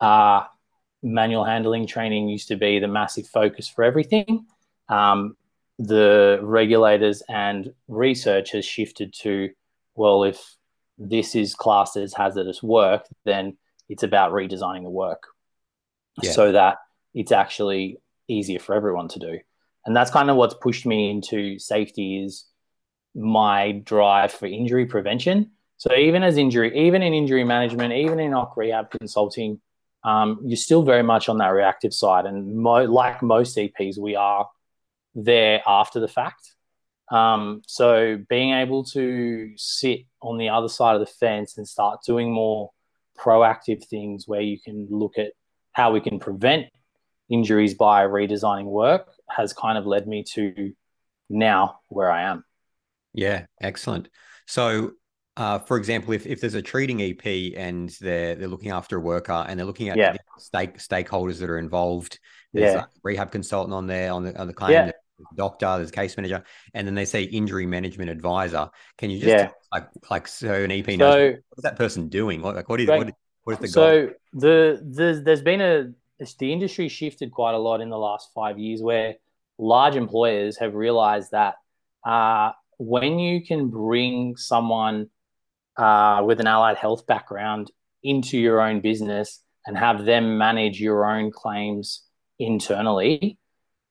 uh, 0.00 0.44
manual 1.02 1.44
handling 1.44 1.86
training 1.86 2.28
used 2.28 2.48
to 2.48 2.56
be 2.56 2.78
the 2.78 2.88
massive 2.88 3.26
focus 3.26 3.68
for 3.68 3.82
everything. 3.82 4.46
Um, 4.88 5.36
the 5.78 6.38
regulators 6.42 7.22
and 7.28 7.74
research 7.88 8.52
has 8.52 8.64
shifted 8.64 9.12
to, 9.22 9.50
well, 9.96 10.22
if 10.22 10.56
this 10.96 11.34
is 11.34 11.54
classed 11.56 11.96
as 11.96 12.14
hazardous 12.14 12.62
work, 12.62 13.06
then 13.24 13.56
it's 13.88 14.04
about 14.04 14.32
redesigning 14.32 14.84
the 14.84 14.90
work 14.90 15.24
yeah. 16.22 16.30
so 16.30 16.52
that 16.52 16.76
it's 17.12 17.32
actually 17.32 17.98
easier 18.28 18.60
for 18.60 18.76
everyone 18.76 19.08
to 19.08 19.18
do. 19.18 19.38
And 19.86 19.94
that's 19.94 20.10
kind 20.10 20.30
of 20.30 20.36
what's 20.36 20.54
pushed 20.54 20.86
me 20.86 21.10
into 21.10 21.58
safety 21.58 22.24
is 22.24 22.46
my 23.14 23.72
drive 23.72 24.32
for 24.32 24.46
injury 24.46 24.86
prevention. 24.86 25.50
So 25.76 25.94
even 25.94 26.22
as 26.22 26.36
injury, 26.36 26.86
even 26.86 27.02
in 27.02 27.12
injury 27.12 27.44
management, 27.44 27.92
even 27.92 28.18
in 28.20 28.34
OC 28.34 28.56
rehab 28.56 28.90
consulting, 28.90 29.60
um, 30.04 30.40
you're 30.44 30.56
still 30.56 30.82
very 30.82 31.02
much 31.02 31.28
on 31.28 31.38
that 31.38 31.48
reactive 31.48 31.92
side. 31.92 32.26
And 32.26 32.56
mo- 32.56 32.84
like 32.84 33.22
most 33.22 33.56
EPs, 33.56 33.98
we 33.98 34.16
are 34.16 34.48
there 35.14 35.62
after 35.66 36.00
the 36.00 36.08
fact. 36.08 36.54
Um, 37.10 37.62
so 37.66 38.18
being 38.28 38.54
able 38.54 38.84
to 38.84 39.52
sit 39.56 40.00
on 40.22 40.38
the 40.38 40.48
other 40.48 40.68
side 40.68 40.94
of 40.94 41.00
the 41.00 41.06
fence 41.06 41.58
and 41.58 41.68
start 41.68 42.00
doing 42.06 42.32
more 42.32 42.70
proactive 43.18 43.84
things 43.84 44.26
where 44.26 44.40
you 44.40 44.58
can 44.58 44.88
look 44.90 45.18
at 45.18 45.32
how 45.72 45.92
we 45.92 46.00
can 46.00 46.18
prevent 46.18 46.66
injuries 47.28 47.74
by 47.74 48.04
redesigning 48.04 48.64
work 48.64 49.13
has 49.28 49.52
kind 49.52 49.78
of 49.78 49.86
led 49.86 50.06
me 50.06 50.24
to 50.34 50.72
now 51.28 51.80
where 51.88 52.10
I 52.10 52.22
am. 52.22 52.44
Yeah, 53.12 53.46
excellent. 53.60 54.08
So 54.46 54.92
uh, 55.36 55.58
for 55.58 55.76
example, 55.76 56.12
if, 56.12 56.26
if 56.26 56.40
there's 56.40 56.54
a 56.54 56.62
treating 56.62 57.02
EP 57.02 57.54
and 57.56 57.88
they're 58.00 58.36
they're 58.36 58.48
looking 58.48 58.70
after 58.70 58.96
a 58.96 59.00
worker 59.00 59.44
and 59.48 59.58
they're 59.58 59.66
looking 59.66 59.88
at 59.88 59.96
yeah. 59.96 60.14
stake 60.38 60.78
stakeholders 60.78 61.40
that 61.40 61.50
are 61.50 61.58
involved, 61.58 62.20
there's 62.52 62.74
yeah. 62.74 62.82
a 62.82 62.86
rehab 63.02 63.32
consultant 63.32 63.74
on 63.74 63.86
there 63.86 64.12
on 64.12 64.22
the 64.22 64.38
on 64.38 64.46
the 64.46 64.52
claim, 64.52 64.72
yeah. 64.72 64.90
doctor, 65.34 65.76
there's 65.76 65.90
case 65.90 66.16
manager, 66.16 66.44
and 66.72 66.86
then 66.86 66.94
they 66.94 67.04
say 67.04 67.24
injury 67.24 67.66
management 67.66 68.10
advisor. 68.10 68.70
Can 68.96 69.10
you 69.10 69.18
just 69.18 69.28
yeah. 69.28 69.50
like 69.72 69.88
like 70.08 70.28
so 70.28 70.52
an 70.52 70.70
EP 70.70 70.86
so, 70.86 70.96
knows 70.96 71.32
what 71.48 71.58
is 71.58 71.62
that 71.62 71.76
person 71.76 72.08
doing? 72.08 72.40
Like 72.40 72.68
what 72.68 72.80
is 72.80 72.88
what 72.88 73.08
is, 73.08 73.14
what 73.42 73.52
is 73.54 73.58
the 73.58 73.80
goal? 73.80 73.84
so 73.84 74.10
the 74.34 74.82
the 74.88 75.20
there's 75.24 75.42
been 75.42 75.60
a 75.60 75.90
the 76.38 76.52
industry 76.52 76.88
shifted 76.88 77.32
quite 77.32 77.54
a 77.54 77.58
lot 77.58 77.80
in 77.80 77.90
the 77.90 77.98
last 77.98 78.30
five 78.34 78.58
years 78.58 78.80
where 78.82 79.16
large 79.58 79.96
employers 79.96 80.58
have 80.58 80.74
realized 80.74 81.30
that 81.32 81.54
uh, 82.06 82.52
when 82.78 83.18
you 83.18 83.44
can 83.44 83.68
bring 83.68 84.36
someone 84.36 85.08
uh, 85.76 86.22
with 86.24 86.40
an 86.40 86.46
allied 86.46 86.76
health 86.76 87.06
background 87.06 87.70
into 88.02 88.38
your 88.38 88.60
own 88.60 88.80
business 88.80 89.40
and 89.66 89.76
have 89.76 90.04
them 90.04 90.38
manage 90.38 90.80
your 90.80 91.04
own 91.04 91.30
claims 91.30 92.02
internally, 92.38 93.38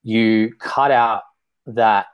you 0.03 0.53
cut 0.59 0.91
out 0.91 1.23
that 1.65 2.07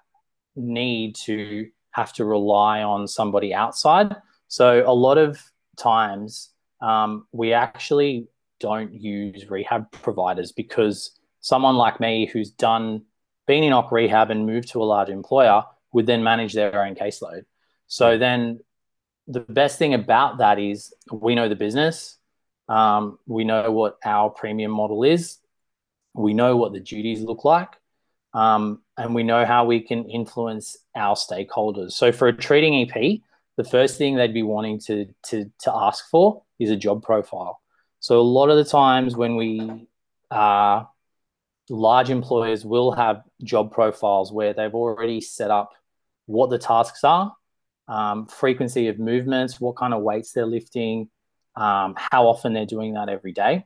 need 0.56 1.16
to 1.16 1.68
have 1.92 2.14
to 2.14 2.26
rely 2.26 2.84
on 2.84 3.08
somebody 3.08 3.54
outside. 3.54 4.16
So 4.48 4.84
a 4.86 4.94
lot 4.94 5.18
of 5.18 5.42
times 5.78 6.52
um, 6.82 7.28
we 7.32 7.54
actually 7.54 8.28
don't 8.60 8.94
use 8.94 9.50
rehab 9.50 9.92
providers 9.92 10.52
because 10.52 11.12
someone 11.42 11.76
like 11.76 12.00
me 12.00 12.26
who's 12.26 12.52
done 12.52 13.04
been 13.48 13.64
in 13.64 13.74
OC 13.74 13.92
rehab 13.92 14.30
and 14.30 14.46
moved 14.46 14.70
to 14.70 14.82
a 14.82 14.86
large 14.86 15.10
employer 15.10 15.64
would 15.92 16.06
then 16.06 16.24
manage 16.24 16.54
their 16.54 16.84
own 16.84 16.96
caseload. 16.96 17.46
So 17.88 18.18
then 18.18 18.60
the 19.28 19.40
best 19.40 19.80
thing 19.80 19.94
about 19.94 20.38
that 20.38 20.60
is 20.60 20.94
we 21.12 21.36
know 21.36 21.50
the 21.50 21.56
business. 21.56 22.18
Um, 22.68 23.18
we 23.26 23.44
know 23.44 23.72
what 23.72 23.98
our 24.06 24.30
premium 24.30 24.72
model 24.72 25.04
is. 25.04 25.38
We 26.14 26.34
know 26.34 26.58
what 26.58 26.74
the 26.74 26.80
duties 26.80 27.22
look 27.22 27.44
like. 27.44 27.70
Um, 28.34 28.82
and 28.98 29.16
we 29.16 29.24
know 29.24 29.46
how 29.46 29.66
we 29.66 29.82
can 29.82 30.08
influence 30.10 30.78
our 30.96 31.16
stakeholders. 31.16 31.94
So 31.94 32.12
for 32.12 32.28
a 32.28 32.34
treating 32.34 32.88
EP, 32.88 33.22
the 33.58 33.64
first 33.64 33.98
thing 33.98 34.16
they'd 34.16 34.34
be 34.34 34.44
wanting 34.44 34.80
to, 34.82 35.08
to, 35.28 35.52
to 35.62 35.74
ask 35.74 36.08
for 36.10 36.44
is 36.60 36.70
a 36.70 36.76
job 36.76 37.02
profile. 37.02 37.60
So 38.00 38.20
a 38.20 38.22
lot 38.22 38.50
of 38.50 38.58
the 38.58 38.64
times 38.64 39.16
when 39.16 39.36
we 39.36 39.88
uh, 40.32 40.84
large 41.70 42.10
employers 42.10 42.66
will 42.66 42.92
have 42.92 43.24
job 43.44 43.72
profiles 43.72 44.32
where 44.32 44.54
they've 44.54 44.74
already 44.74 45.22
set 45.22 45.52
up 45.52 45.74
what 46.26 46.50
the 46.50 46.58
tasks 46.58 47.04
are, 47.04 47.36
um, 47.88 48.28
frequency 48.28 48.88
of 48.88 49.00
movements, 49.00 49.60
what 49.60 49.76
kind 49.76 49.94
of 49.94 50.02
weights 50.02 50.32
they're 50.32 50.46
lifting, 50.46 51.10
um, 51.56 51.96
how 51.98 52.28
often 52.28 52.54
they're 52.54 52.66
doing 52.66 52.94
that 52.94 53.10
every 53.10 53.32
day. 53.32 53.66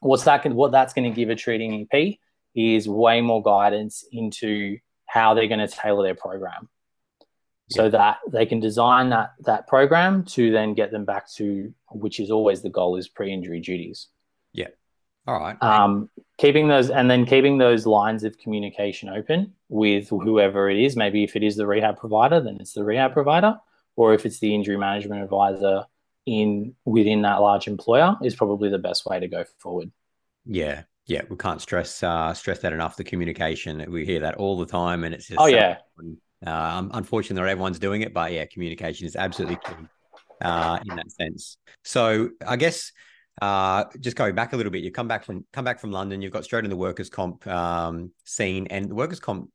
What's 0.00 0.24
that? 0.24 0.44
What 0.52 0.72
that's 0.72 0.92
going 0.92 1.10
to 1.10 1.14
give 1.14 1.30
a 1.30 1.34
treating 1.34 1.86
EP 1.90 2.16
is 2.54 2.88
way 2.88 3.20
more 3.20 3.42
guidance 3.42 4.04
into 4.12 4.78
how 5.06 5.34
they're 5.34 5.48
going 5.48 5.66
to 5.66 5.68
tailor 5.68 6.02
their 6.02 6.14
program, 6.14 6.68
yeah. 7.68 7.76
so 7.76 7.90
that 7.90 8.18
they 8.30 8.46
can 8.46 8.60
design 8.60 9.10
that 9.10 9.34
that 9.40 9.66
program 9.66 10.24
to 10.24 10.50
then 10.50 10.74
get 10.74 10.90
them 10.90 11.04
back 11.04 11.30
to 11.32 11.72
which 11.90 12.20
is 12.20 12.30
always 12.30 12.62
the 12.62 12.70
goal 12.70 12.96
is 12.96 13.08
pre-injury 13.08 13.60
duties. 13.60 14.08
Yeah. 14.52 14.68
All 15.26 15.38
right. 15.38 15.60
Um, 15.62 16.08
keeping 16.38 16.68
those 16.68 16.90
and 16.90 17.10
then 17.10 17.26
keeping 17.26 17.58
those 17.58 17.86
lines 17.86 18.24
of 18.24 18.38
communication 18.38 19.08
open 19.08 19.52
with 19.68 20.08
whoever 20.08 20.70
it 20.70 20.78
is. 20.78 20.96
Maybe 20.96 21.24
if 21.24 21.34
it 21.36 21.42
is 21.42 21.56
the 21.56 21.66
rehab 21.66 21.98
provider, 21.98 22.40
then 22.40 22.58
it's 22.60 22.72
the 22.72 22.84
rehab 22.84 23.12
provider, 23.12 23.56
or 23.96 24.14
if 24.14 24.24
it's 24.24 24.38
the 24.38 24.54
injury 24.54 24.76
management 24.76 25.22
advisor 25.22 25.84
in 26.26 26.74
within 26.84 27.22
that 27.22 27.40
large 27.40 27.66
employer, 27.66 28.16
is 28.22 28.36
probably 28.36 28.68
the 28.68 28.78
best 28.78 29.06
way 29.06 29.18
to 29.18 29.28
go 29.28 29.44
forward. 29.58 29.90
Yeah, 30.44 30.82
yeah, 31.06 31.22
we 31.28 31.36
can't 31.36 31.60
stress 31.60 32.02
uh, 32.02 32.32
stress 32.34 32.60
that 32.60 32.72
enough. 32.72 32.96
The 32.96 33.04
communication 33.04 33.84
we 33.90 34.04
hear 34.04 34.20
that 34.20 34.36
all 34.36 34.56
the 34.58 34.66
time, 34.66 35.02
and 35.02 35.14
it's 35.14 35.26
just 35.26 35.40
oh 35.40 35.46
yeah. 35.46 35.78
Uh, 35.98 36.14
unfortunately, 36.42 37.40
not 37.42 37.48
everyone's 37.48 37.78
doing 37.78 38.02
it, 38.02 38.12
but 38.12 38.32
yeah, 38.32 38.44
communication 38.46 39.06
is 39.06 39.16
absolutely 39.16 39.56
key 39.56 39.86
uh, 40.42 40.78
in 40.88 40.96
that 40.96 41.10
sense. 41.10 41.58
So 41.84 42.30
I 42.46 42.56
guess 42.56 42.92
uh, 43.40 43.84
just 44.00 44.16
going 44.16 44.34
back 44.34 44.52
a 44.52 44.56
little 44.56 44.72
bit, 44.72 44.82
you 44.82 44.90
come 44.90 45.08
back 45.08 45.24
from 45.24 45.44
come 45.52 45.64
back 45.64 45.80
from 45.80 45.92
London. 45.92 46.22
You've 46.22 46.32
got 46.32 46.44
straight 46.44 46.64
in 46.64 46.70
the 46.70 46.76
workers' 46.76 47.10
comp 47.10 47.46
um, 47.46 48.12
scene, 48.24 48.66
and 48.68 48.88
the 48.88 48.94
workers' 48.94 49.20
comp 49.20 49.50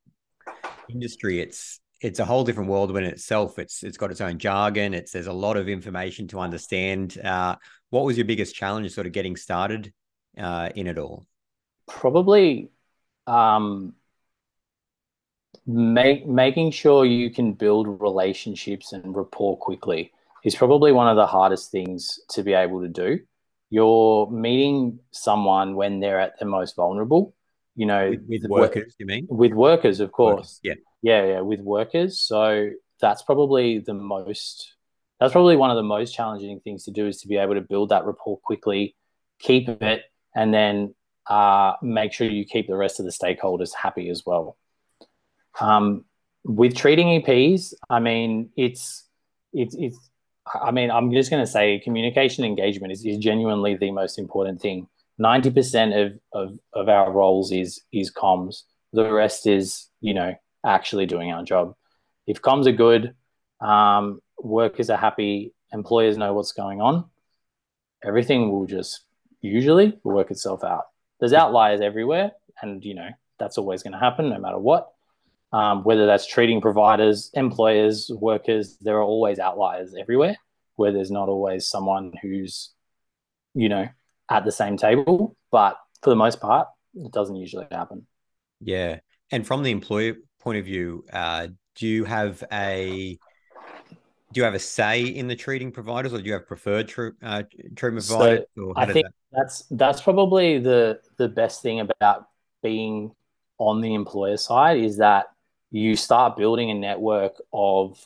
industry. 0.90 1.40
It's 1.40 1.80
it's 2.02 2.20
a 2.20 2.26
whole 2.26 2.44
different 2.44 2.70
world 2.70 2.92
within 2.92 3.10
itself. 3.10 3.60
It's 3.60 3.84
it's 3.84 3.98
got 3.98 4.12
its 4.12 4.22
own 4.22 4.38
jargon. 4.38 4.94
It's 4.94 5.12
there's 5.12 5.28
a 5.28 5.34
lot 5.34 5.58
of 5.58 5.70
information 5.70 6.28
to 6.30 6.40
understand. 6.40 7.20
Uh, 7.20 7.56
what 7.90 8.06
was 8.06 8.18
your 8.18 8.26
biggest 8.26 8.56
challenge, 8.56 8.92
sort 8.92 9.08
of 9.08 9.14
getting 9.14 9.36
started 9.36 9.92
uh, 10.38 10.70
in 10.76 10.88
it 10.88 10.98
all? 10.98 11.26
Probably 11.88 12.70
um, 13.28 13.94
make, 15.66 16.28
making 16.28 16.72
sure 16.72 17.06
you 17.06 17.30
can 17.30 17.54
build 17.54 18.02
relationships 18.02 18.94
and 18.94 19.16
rapport 19.16 19.58
quickly 19.58 20.12
is 20.44 20.56
probably 20.56 20.92
one 20.92 21.08
of 21.08 21.16
the 21.16 21.28
hardest 21.28 21.72
things 21.72 22.20
to 22.30 22.44
be 22.44 22.54
able 22.54 22.82
to 22.82 22.88
do 22.88 23.20
you're 23.72 24.30
meeting 24.30 25.00
someone 25.12 25.76
when 25.76 26.00
they're 26.00 26.20
at 26.20 26.38
their 26.38 26.48
most 26.48 26.76
vulnerable. 26.76 27.34
You 27.76 27.86
know, 27.86 28.10
with, 28.10 28.28
with 28.28 28.52
workers, 28.52 28.94
you 29.00 29.06
mean? 29.06 29.26
With 29.30 29.54
workers, 29.54 30.02
of 30.02 30.12
course. 30.12 30.36
Workers, 30.36 30.60
yeah, 30.62 30.74
yeah, 31.02 31.26
yeah, 31.26 31.40
with 31.40 31.62
workers. 31.62 32.20
So 32.20 32.70
that's 33.00 33.24
probably 33.24 33.80
the 33.80 33.94
most. 33.94 34.76
That's 35.20 35.32
probably 35.32 35.56
one 35.56 35.72
of 35.72 35.78
the 35.78 35.84
most 35.84 36.14
challenging 36.14 36.60
things 36.60 36.84
to 36.84 36.92
do 36.92 37.08
is 37.08 37.22
to 37.22 37.28
be 37.28 37.38
able 37.38 37.54
to 37.54 37.62
build 37.62 37.90
that 37.90 38.06
rapport 38.06 38.40
quickly, 38.44 38.96
keep 39.40 39.70
it, 39.70 40.04
and 40.36 40.54
then 40.54 40.94
uh, 41.28 41.74
make 41.82 42.12
sure 42.12 42.28
you 42.28 42.44
keep 42.44 42.68
the 42.68 42.76
rest 42.76 43.00
of 43.00 43.06
the 43.06 43.12
stakeholders 43.12 43.72
happy 43.74 44.10
as 44.10 44.24
well. 44.26 44.58
Um, 45.60 46.06
with 46.44 46.76
treating 46.76 47.22
EPs, 47.22 47.74
I 47.90 48.00
mean, 48.00 48.50
it's 48.56 49.06
it's 49.54 49.76
it's 49.78 50.12
I 50.54 50.72
mean, 50.72 50.90
I'm 50.92 51.12
just 51.12 51.30
going 51.30 51.44
to 51.44 51.52
say 51.52 51.80
communication 51.80 52.44
engagement 52.44 52.92
is, 52.92 53.06
is 53.06 53.18
genuinely 53.18 53.76
the 53.76 53.92
most 53.92 54.18
important 54.18 54.62
thing. 54.62 54.88
90% 55.20 56.06
of, 56.06 56.20
of, 56.34 56.60
of 56.74 56.90
our 56.90 57.12
roles 57.12 57.52
is, 57.52 57.82
is 57.94 58.12
comms. 58.12 58.64
The 58.92 59.12
rest 59.12 59.46
is, 59.46 59.88
you 60.02 60.14
know, 60.14 60.34
actually 60.66 61.06
doing 61.06 61.32
our 61.32 61.44
job. 61.44 61.76
If 62.26 62.42
comms 62.42 62.66
are 62.66 62.72
good, 62.72 63.14
um, 63.60 64.22
workers 64.40 64.90
are 64.90 64.98
happy, 64.98 65.54
employers 65.72 66.18
know 66.18 66.34
what's 66.34 66.54
going 66.54 66.82
on, 66.82 67.06
everything 68.04 68.52
will 68.52 68.66
just 68.66 69.02
usually 69.42 70.00
work 70.04 70.32
itself 70.32 70.64
out. 70.64 70.86
There's 71.20 71.34
outliers 71.34 71.82
everywhere, 71.82 72.32
and, 72.62 72.84
you 72.84 72.96
know, 72.96 73.10
that's 73.38 73.60
always 73.60 73.84
going 73.84 73.94
to 73.94 74.00
happen 74.00 74.30
no 74.30 74.40
matter 74.40 74.58
what 74.58 74.92
um, 75.54 75.84
whether 75.84 76.06
that's 76.06 76.26
treating 76.26 76.62
providers, 76.62 77.30
employers, 77.34 78.10
workers, 78.14 78.78
there 78.82 78.98
are 78.98 79.04
always 79.04 79.40
outliers 79.40 79.94
everywhere 80.00 80.38
where 80.76 80.92
there's 80.92 81.12
not 81.12 81.30
always 81.30 81.68
someone 81.68 82.14
who's, 82.22 82.72
you 83.54 83.70
know, 83.70 83.88
at 84.30 84.46
the 84.46 84.52
same 84.52 84.78
table. 84.78 85.36
But 85.52 85.78
for 86.02 86.10
the 86.10 86.16
most 86.16 86.40
part, 86.40 86.68
it 86.96 87.12
doesn't 87.12 87.36
usually 87.36 87.68
happen. 87.72 88.08
Yeah. 88.62 89.00
And 89.32 89.46
from 89.46 89.64
the 89.64 89.72
employer 89.72 90.16
point 90.40 90.58
of 90.58 90.66
view, 90.66 91.06
uh, 91.12 91.48
do 91.76 91.88
you 91.88 92.06
have 92.06 92.44
a 92.52 93.18
do 94.34 94.40
you 94.40 94.46
have 94.46 94.54
a 94.54 94.60
say 94.60 95.04
in 95.04 95.28
the 95.28 95.36
treating 95.36 95.72
providers, 95.72 96.14
or 96.14 96.20
do 96.20 96.24
you 96.24 96.34
have 96.34 96.48
preferred 96.48 96.90
uh, 97.22 97.44
treatment 97.76 98.08
providers? 98.08 98.46
So 98.56 98.74
I 98.76 98.86
think 98.86 99.08
that... 99.08 99.14
that's 99.32 99.64
that's 99.72 100.02
probably 100.02 100.60
the 100.60 101.02
the 101.18 101.28
best 101.28 101.62
thing 101.62 101.82
about 101.82 102.28
being 102.64 103.14
on 103.58 103.82
the 103.82 103.94
employer 103.94 104.38
side 104.38 104.78
is 104.78 104.98
that 104.98 105.26
you 105.72 105.96
start 105.96 106.38
building 106.38 106.70
a 106.70 106.74
network 106.74 107.34
of 107.54 107.98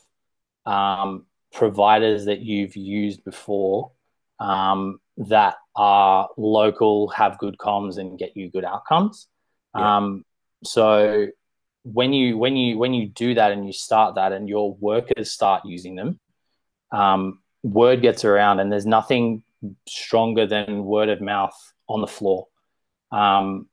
um, 0.65 1.25
providers 1.51 2.25
that 2.25 2.39
you've 2.39 2.75
used 2.75 3.23
before 3.23 3.91
um, 4.39 4.99
that 5.17 5.55
are 5.75 6.29
local, 6.37 7.07
have 7.09 7.37
good 7.39 7.57
comms, 7.57 7.97
and 7.97 8.19
get 8.19 8.37
you 8.37 8.49
good 8.49 8.65
outcomes. 8.65 9.27
Yeah. 9.75 9.97
Um, 9.97 10.25
so 10.63 11.27
when 11.83 12.13
you 12.13 12.37
when 12.37 12.55
you 12.55 12.77
when 12.77 12.93
you 12.93 13.07
do 13.07 13.35
that 13.35 13.51
and 13.51 13.65
you 13.65 13.73
start 13.73 14.15
that, 14.15 14.31
and 14.31 14.47
your 14.49 14.75
workers 14.75 15.31
start 15.31 15.65
using 15.65 15.95
them, 15.95 16.19
um, 16.91 17.39
word 17.63 18.01
gets 18.01 18.25
around, 18.25 18.59
and 18.59 18.71
there's 18.71 18.85
nothing 18.85 19.43
stronger 19.87 20.45
than 20.45 20.85
word 20.85 21.09
of 21.09 21.21
mouth 21.21 21.55
on 21.87 22.01
the 22.01 22.07
floor. 22.07 22.47
Um, 23.11 23.67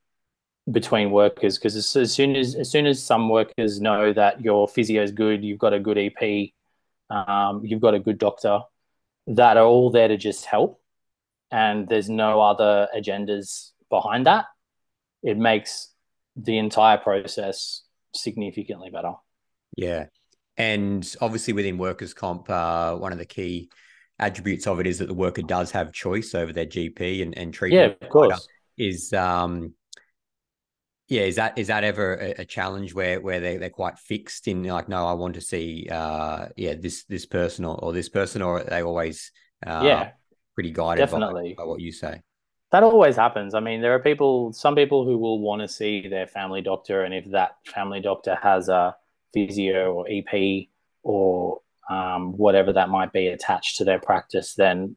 between 0.71 1.11
workers 1.11 1.59
because 1.59 1.75
as, 1.75 1.97
as, 1.97 2.12
soon 2.12 2.37
as 2.37 2.54
as 2.54 2.71
soon 2.71 2.87
as 2.87 3.02
some 3.02 3.28
workers 3.28 3.81
know 3.81 4.12
that 4.12 4.40
your 4.40 4.69
physio 4.69 5.02
is 5.02 5.11
good, 5.11 5.45
you've 5.45 5.59
got 5.59 5.73
a 5.73 5.81
good 5.81 5.99
EP, 5.99 6.50
um, 7.11 7.62
you've 7.64 7.81
got 7.81 7.95
a 7.95 7.99
good 7.99 8.19
doctor, 8.19 8.61
that 9.26 9.57
are 9.57 9.64
all 9.64 9.90
there 9.90 10.09
to 10.09 10.16
just 10.16 10.45
help, 10.45 10.81
and 11.50 11.88
there's 11.88 12.09
no 12.09 12.40
other 12.40 12.88
agendas 12.97 13.71
behind 13.90 14.26
that. 14.26 14.47
It 15.23 15.37
makes 15.37 15.88
the 16.37 16.59
entire 16.59 16.99
process 16.99 17.83
significantly 18.14 18.90
better. 18.90 19.14
Yeah, 19.76 20.07
and 20.57 21.14
obviously 21.21 21.54
within 21.54 21.78
workers' 21.78 22.14
comp, 22.14 22.49
uh, 22.49 22.97
one 22.97 23.12
of 23.12 23.19
the 23.19 23.26
key 23.26 23.69
attributes 24.19 24.66
of 24.69 24.78
it 24.78 24.87
is 24.87 24.99
that 24.99 25.09
the 25.09 25.14
worker 25.14 25.42
does 25.42 25.73
have 25.73 25.92
choice 25.92 26.35
over 26.35 26.52
their 26.52 26.66
GP 26.66 27.23
and, 27.23 27.37
and 27.37 27.52
treatment. 27.52 27.97
Yeah, 28.00 28.07
of 28.07 28.12
course. 28.12 28.49
Is 28.78 29.12
um, 29.12 29.75
yeah 31.12 31.23
is 31.23 31.37
that 31.37 31.57
is 31.59 31.66
that 31.66 31.85
ever 31.85 32.14
a, 32.14 32.35
a, 32.38 32.45
challenge 32.45 32.95
where 32.95 33.21
where 33.21 33.38
they, 33.38 33.57
they're 33.59 33.71
quite 33.71 33.99
fixed 33.99 34.49
in 34.49 34.64
like 34.64 34.88
no 34.88 35.07
i 35.07 35.12
want 35.12 35.35
to 35.35 35.40
see 35.40 35.87
uh 35.90 36.47
yeah 36.57 36.75
this 36.75 37.04
this 37.04 37.26
person 37.26 37.64
or, 37.64 37.76
or 37.85 37.92
this 37.92 38.09
person 38.09 38.40
or 38.40 38.62
they 38.62 38.83
always 38.83 39.31
uh, 39.66 39.83
yeah 39.85 40.11
pretty 40.54 40.71
guided 40.71 41.02
definitely 41.04 41.54
by, 41.54 41.62
by, 41.62 41.69
what 41.69 41.81
you 41.81 41.92
say 41.92 42.21
that 42.73 42.83
always 42.83 43.16
happens. 43.16 43.54
I 43.54 43.61
mean, 43.61 43.83
there 43.83 43.95
are 43.95 43.99
people, 43.99 44.54
some 44.54 44.75
people 44.75 45.04
who 45.04 45.19
will 45.19 45.40
want 45.40 45.61
to 45.61 45.69
see 45.69 46.09
their 46.09 46.26
family 46.26 46.62
doctor, 46.62 47.04
and 47.04 47.12
if 47.12 47.31
that 47.33 47.57
family 47.66 48.00
doctor 48.00 48.35
has 48.42 48.71
a 48.71 48.97
physio 49.35 49.92
or 49.92 50.07
EP 50.09 50.69
or 51.02 51.61
um, 51.90 52.33
whatever 52.38 52.73
that 52.73 52.88
might 52.88 53.12
be 53.12 53.26
attached 53.26 53.76
to 53.76 53.85
their 53.85 53.99
practice, 53.99 54.54
then 54.54 54.97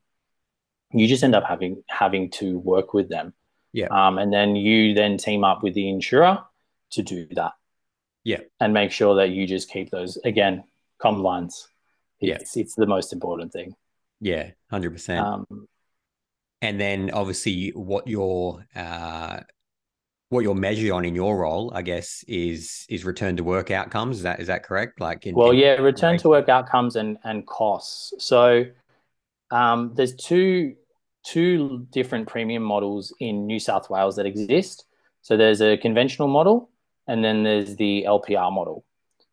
you 0.93 1.05
just 1.05 1.22
end 1.22 1.36
up 1.36 1.43
having 1.43 1.84
having 1.89 2.31
to 2.31 2.57
work 2.60 2.93
with 2.93 3.10
them. 3.10 3.34
Yeah. 3.75 3.88
Um, 3.91 4.17
and 4.17 4.32
then 4.32 4.55
you 4.55 4.94
then 4.94 5.17
team 5.17 5.44
up 5.44 5.62
with 5.62 5.74
the 5.74 5.89
insurer 5.89 6.39
to 6.91 7.03
do 7.03 7.27
that. 7.32 7.51
Yeah. 8.24 8.39
And 8.62 8.74
make 8.74 8.91
sure 8.91 9.15
that 9.15 9.32
you 9.32 9.46
just 9.46 9.70
keep 9.70 9.91
those 9.91 10.17
again 10.24 10.63
compliance. 10.98 11.67
It's, 12.22 12.55
yeah. 12.55 12.62
it's 12.62 12.75
the 12.75 12.86
most 12.86 13.12
important 13.12 13.51
thing. 13.51 13.75
Yeah, 14.22 14.51
hundred 14.72 14.88
um, 14.88 14.94
percent. 14.94 15.48
And 16.62 16.79
then 16.79 17.12
obviously 17.12 17.72
what 17.72 18.08
your 18.08 18.65
uh, 18.74 19.41
what 20.29 20.46
you're 20.46 20.55
measured 20.55 20.91
on 20.91 21.03
in 21.03 21.13
your 21.13 21.38
role, 21.38 21.74
I 21.75 21.82
guess, 21.82 22.24
is 22.29 22.86
is 22.88 23.03
return 23.03 23.36
to 23.36 23.44
work 23.44 23.72
outcomes. 23.72 24.17
Is 24.17 24.24
that 24.24 24.39
is 24.39 24.48
that 24.48 24.63
correct? 24.63 25.01
Like, 25.01 25.25
in, 25.25 25.36
well, 25.36 25.51
in, 25.51 25.58
yeah, 25.58 25.74
return 25.74 26.17
to 26.20 26.29
work 26.29 26.48
outcomes 26.48 26.96
and 26.96 27.17
and 27.25 27.46
costs. 27.46 28.13
So 28.20 28.65
um, 29.51 29.91
there's 29.96 30.15
two 30.15 30.75
two 31.25 31.88
different 31.91 32.27
premium 32.27 32.63
models 32.63 33.13
in 33.20 33.46
New 33.46 33.60
South 33.60 33.89
Wales 33.89 34.15
that 34.15 34.25
exist. 34.25 34.86
So 35.22 35.36
there's 35.36 35.62
a 35.62 35.77
conventional 35.77 36.27
model, 36.27 36.70
and 37.08 37.24
then 37.24 37.44
there's 37.44 37.75
the 37.75 38.05
LPR 38.08 38.51
model. 38.51 38.86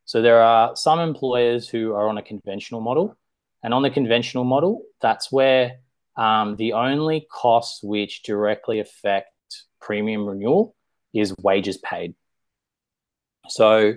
So 0.05 0.23
there 0.23 0.43
are 0.43 0.75
some 0.75 0.99
employers 0.99 1.69
who 1.69 1.93
are 1.93 2.09
on 2.09 2.19
a 2.19 2.23
conventional 2.23 2.81
model, 2.81 3.17
and 3.63 3.73
on 3.73 3.83
the 3.83 3.91
conventional 3.91 4.45
model, 4.45 4.83
that's 5.01 5.31
where 5.31 5.81
um, 6.17 6.57
the 6.57 6.73
only 6.73 7.27
costs 7.31 7.83
which 7.83 8.23
directly 8.23 8.81
affect 8.81 9.29
premium 9.81 10.27
renewal 10.27 10.75
is 11.15 11.35
wages 11.43 11.79
paid. 11.79 12.15
So 13.49 13.95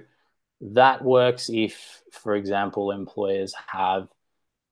that 0.61 1.03
works 1.03 1.49
if, 1.51 2.01
for 2.11 2.35
example, 2.35 2.91
employers 2.91 3.53
have 3.67 4.07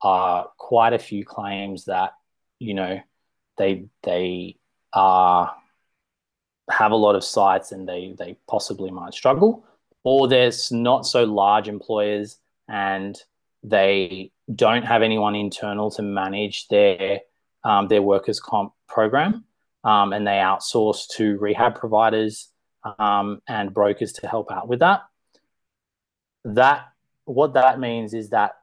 uh, 0.01 0.43
quite 0.57 0.93
a 0.93 0.99
few 0.99 1.23
claims 1.23 1.85
that 1.85 2.11
you 2.59 2.73
know 2.73 2.99
they 3.57 3.85
they 4.03 4.57
are 4.93 5.55
have 6.69 6.91
a 6.91 6.95
lot 6.95 7.15
of 7.15 7.23
sites 7.23 7.71
and 7.71 7.87
they 7.87 8.15
they 8.17 8.37
possibly 8.47 8.91
might 8.91 9.13
struggle, 9.13 9.65
or 10.03 10.27
there's 10.27 10.71
not 10.71 11.05
so 11.05 11.23
large 11.23 11.67
employers 11.67 12.37
and 12.67 13.17
they 13.63 14.31
don't 14.53 14.83
have 14.83 15.01
anyone 15.01 15.35
internal 15.35 15.89
to 15.91 16.01
manage 16.01 16.67
their 16.67 17.21
um, 17.63 17.87
their 17.87 18.01
workers 18.01 18.39
comp 18.39 18.73
program, 18.87 19.45
um, 19.83 20.13
and 20.13 20.27
they 20.27 20.31
outsource 20.31 21.07
to 21.15 21.37
rehab 21.37 21.75
providers 21.75 22.49
um, 22.99 23.41
and 23.47 23.73
brokers 23.73 24.11
to 24.13 24.27
help 24.27 24.51
out 24.51 24.67
with 24.67 24.79
that. 24.79 25.01
That 26.43 26.89
what 27.25 27.53
that 27.53 27.79
means 27.79 28.13
is 28.13 28.29
that 28.29 28.57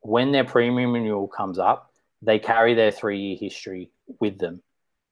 when 0.00 0.32
their 0.32 0.44
premium 0.44 0.92
renewal 0.92 1.28
comes 1.28 1.58
up, 1.58 1.92
they 2.22 2.38
carry 2.38 2.74
their 2.74 2.90
three 2.90 3.18
year 3.18 3.36
history 3.36 3.90
with 4.20 4.38
them. 4.38 4.62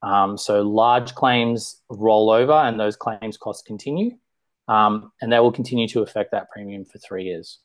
Um, 0.02 0.38
so 0.38 0.62
large 0.62 1.14
claims 1.14 1.81
roll 1.90 2.31
over, 2.31 2.52
and 2.52 2.78
those 2.78 2.97
claims 2.97 3.37
costs 3.37 3.62
continue, 3.62 4.12
um, 4.69 5.12
and 5.21 5.33
they 5.33 5.40
will 5.40 5.52
continue 5.52 5.88
to 5.88 6.02
affect 6.02 6.33
that 6.33 6.50
premium 6.50 6.85
for 6.85 6.99
three 6.99 7.25
years. 7.25 7.59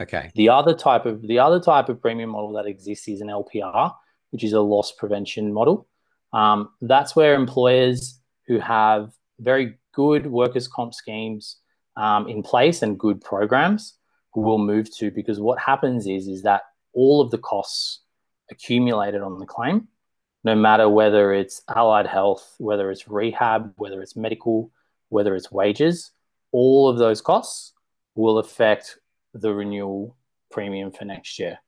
Okay. 0.00 0.30
The 0.34 0.48
other 0.48 0.74
type 0.74 1.06
of 1.06 1.22
the 1.22 1.38
other 1.38 1.60
type 1.60 1.88
of 1.88 2.00
premium 2.00 2.30
model 2.30 2.52
that 2.52 2.66
exists 2.66 3.08
is 3.08 3.20
an 3.20 3.28
LPR, 3.28 3.92
which 4.30 4.44
is 4.44 4.52
a 4.52 4.60
loss 4.60 4.92
prevention 4.92 5.52
model. 5.52 5.88
Um, 6.32 6.70
that's 6.80 7.16
where 7.16 7.34
employers 7.34 8.20
who 8.46 8.58
have 8.60 9.12
very 9.40 9.78
good 9.94 10.26
workers' 10.26 10.68
comp 10.68 10.94
schemes 10.94 11.56
um, 11.96 12.28
in 12.28 12.42
place 12.42 12.82
and 12.82 12.98
good 12.98 13.20
programs 13.20 13.94
will 14.34 14.58
move 14.58 14.94
to 14.96 15.10
because 15.10 15.40
what 15.40 15.58
happens 15.58 16.06
is 16.06 16.28
is 16.28 16.42
that 16.42 16.62
all 16.92 17.20
of 17.20 17.30
the 17.30 17.38
costs 17.38 18.02
accumulated 18.50 19.20
on 19.20 19.38
the 19.38 19.46
claim, 19.46 19.88
no 20.44 20.54
matter 20.54 20.88
whether 20.88 21.32
it's 21.32 21.62
allied 21.68 22.06
health, 22.06 22.54
whether 22.58 22.90
it's 22.90 23.08
rehab, 23.08 23.72
whether 23.76 24.02
it's 24.02 24.16
medical, 24.16 24.70
whether 25.08 25.34
it's 25.34 25.50
wages, 25.50 26.12
all 26.52 26.88
of 26.88 26.98
those 26.98 27.20
costs 27.20 27.72
will 28.14 28.38
affect 28.38 28.98
the 29.34 29.52
renewal 29.52 30.16
premium 30.50 30.90
for 30.90 31.04
next 31.04 31.38
year. 31.38 31.58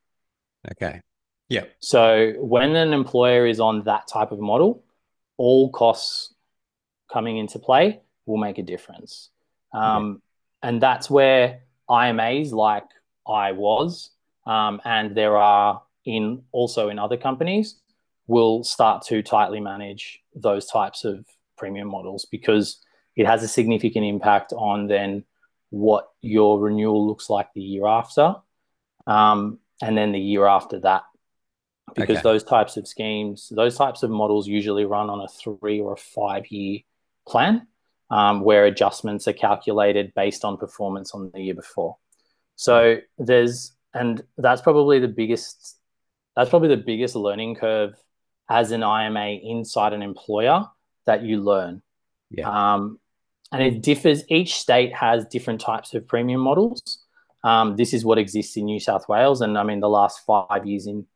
Okay. 0.72 1.00
Yeah. 1.48 1.64
So 1.80 2.34
when 2.38 2.76
an 2.76 2.92
employer 2.92 3.46
is 3.46 3.60
on 3.60 3.84
that 3.84 4.06
type 4.06 4.30
of 4.32 4.40
model, 4.40 4.84
all 5.36 5.70
costs 5.70 6.34
coming 7.12 7.38
into 7.38 7.58
play 7.58 8.00
will 8.26 8.36
make 8.36 8.58
a 8.58 8.62
difference. 8.62 9.30
Um, 9.72 10.20
yeah. 10.62 10.68
And 10.68 10.80
that's 10.80 11.10
where 11.10 11.60
IMAs, 11.88 12.52
like 12.52 12.84
I 13.26 13.52
was, 13.52 14.10
um, 14.46 14.80
and 14.84 15.16
there 15.16 15.36
are 15.36 15.82
in 16.04 16.42
also 16.52 16.88
in 16.88 16.98
other 16.98 17.16
companies, 17.16 17.76
will 18.30 18.62
start 18.62 19.02
to 19.04 19.22
tightly 19.22 19.58
manage 19.58 20.20
those 20.36 20.66
types 20.66 21.04
of 21.04 21.26
premium 21.58 21.88
models 21.88 22.26
because 22.30 22.78
it 23.16 23.26
has 23.26 23.42
a 23.42 23.48
significant 23.48 24.04
impact 24.06 24.52
on 24.52 24.86
then 24.86 25.24
what 25.70 26.10
your 26.20 26.60
renewal 26.60 27.08
looks 27.08 27.28
like 27.28 27.48
the 27.54 27.60
year 27.60 27.86
after, 27.86 28.36
um, 29.08 29.58
and 29.82 29.98
then 29.98 30.12
the 30.12 30.20
year 30.20 30.46
after 30.46 30.78
that 30.78 31.02
because 31.96 32.18
okay. 32.18 32.22
those 32.22 32.44
types 32.44 32.76
of 32.76 32.86
schemes, 32.86 33.52
those 33.54 33.76
types 33.76 34.04
of 34.04 34.10
models 34.10 34.46
usually 34.46 34.84
run 34.84 35.10
on 35.10 35.20
a 35.20 35.28
three 35.28 35.80
or 35.80 35.94
a 35.94 35.96
five 35.96 36.46
year 36.52 36.78
plan 37.26 37.66
um, 38.10 38.42
where 38.42 38.64
adjustments 38.66 39.26
are 39.26 39.32
calculated 39.32 40.12
based 40.14 40.44
on 40.44 40.56
performance 40.56 41.12
on 41.14 41.32
the 41.34 41.40
year 41.40 41.54
before. 41.54 41.96
So 42.54 42.98
there's, 43.18 43.72
and 43.92 44.22
that's 44.38 44.62
probably 44.62 45.00
the 45.00 45.08
biggest, 45.08 45.78
that's 46.36 46.48
probably 46.48 46.68
the 46.68 46.76
biggest 46.76 47.16
learning 47.16 47.56
curve 47.56 47.94
as 48.50 48.72
an 48.72 48.82
IMA 48.82 49.38
inside 49.42 49.92
an 49.92 50.02
employer 50.02 50.66
that 51.06 51.22
you 51.22 51.40
learn. 51.40 51.82
Yeah. 52.30 52.50
Um, 52.50 52.98
and 53.52 53.62
it 53.62 53.80
differs, 53.80 54.24
each 54.28 54.54
state 54.54 54.92
has 54.94 55.24
different 55.26 55.60
types 55.60 55.94
of 55.94 56.06
premium 56.06 56.40
models. 56.40 57.04
Um, 57.42 57.76
this 57.76 57.94
is 57.94 58.04
what 58.04 58.18
exists 58.18 58.56
in 58.56 58.64
New 58.64 58.80
South 58.80 59.08
Wales. 59.08 59.40
And 59.40 59.56
I 59.56 59.62
mean, 59.62 59.80
the 59.80 59.88
last 59.88 60.24
five 60.26 60.66
years 60.66 60.86
in 60.86 61.06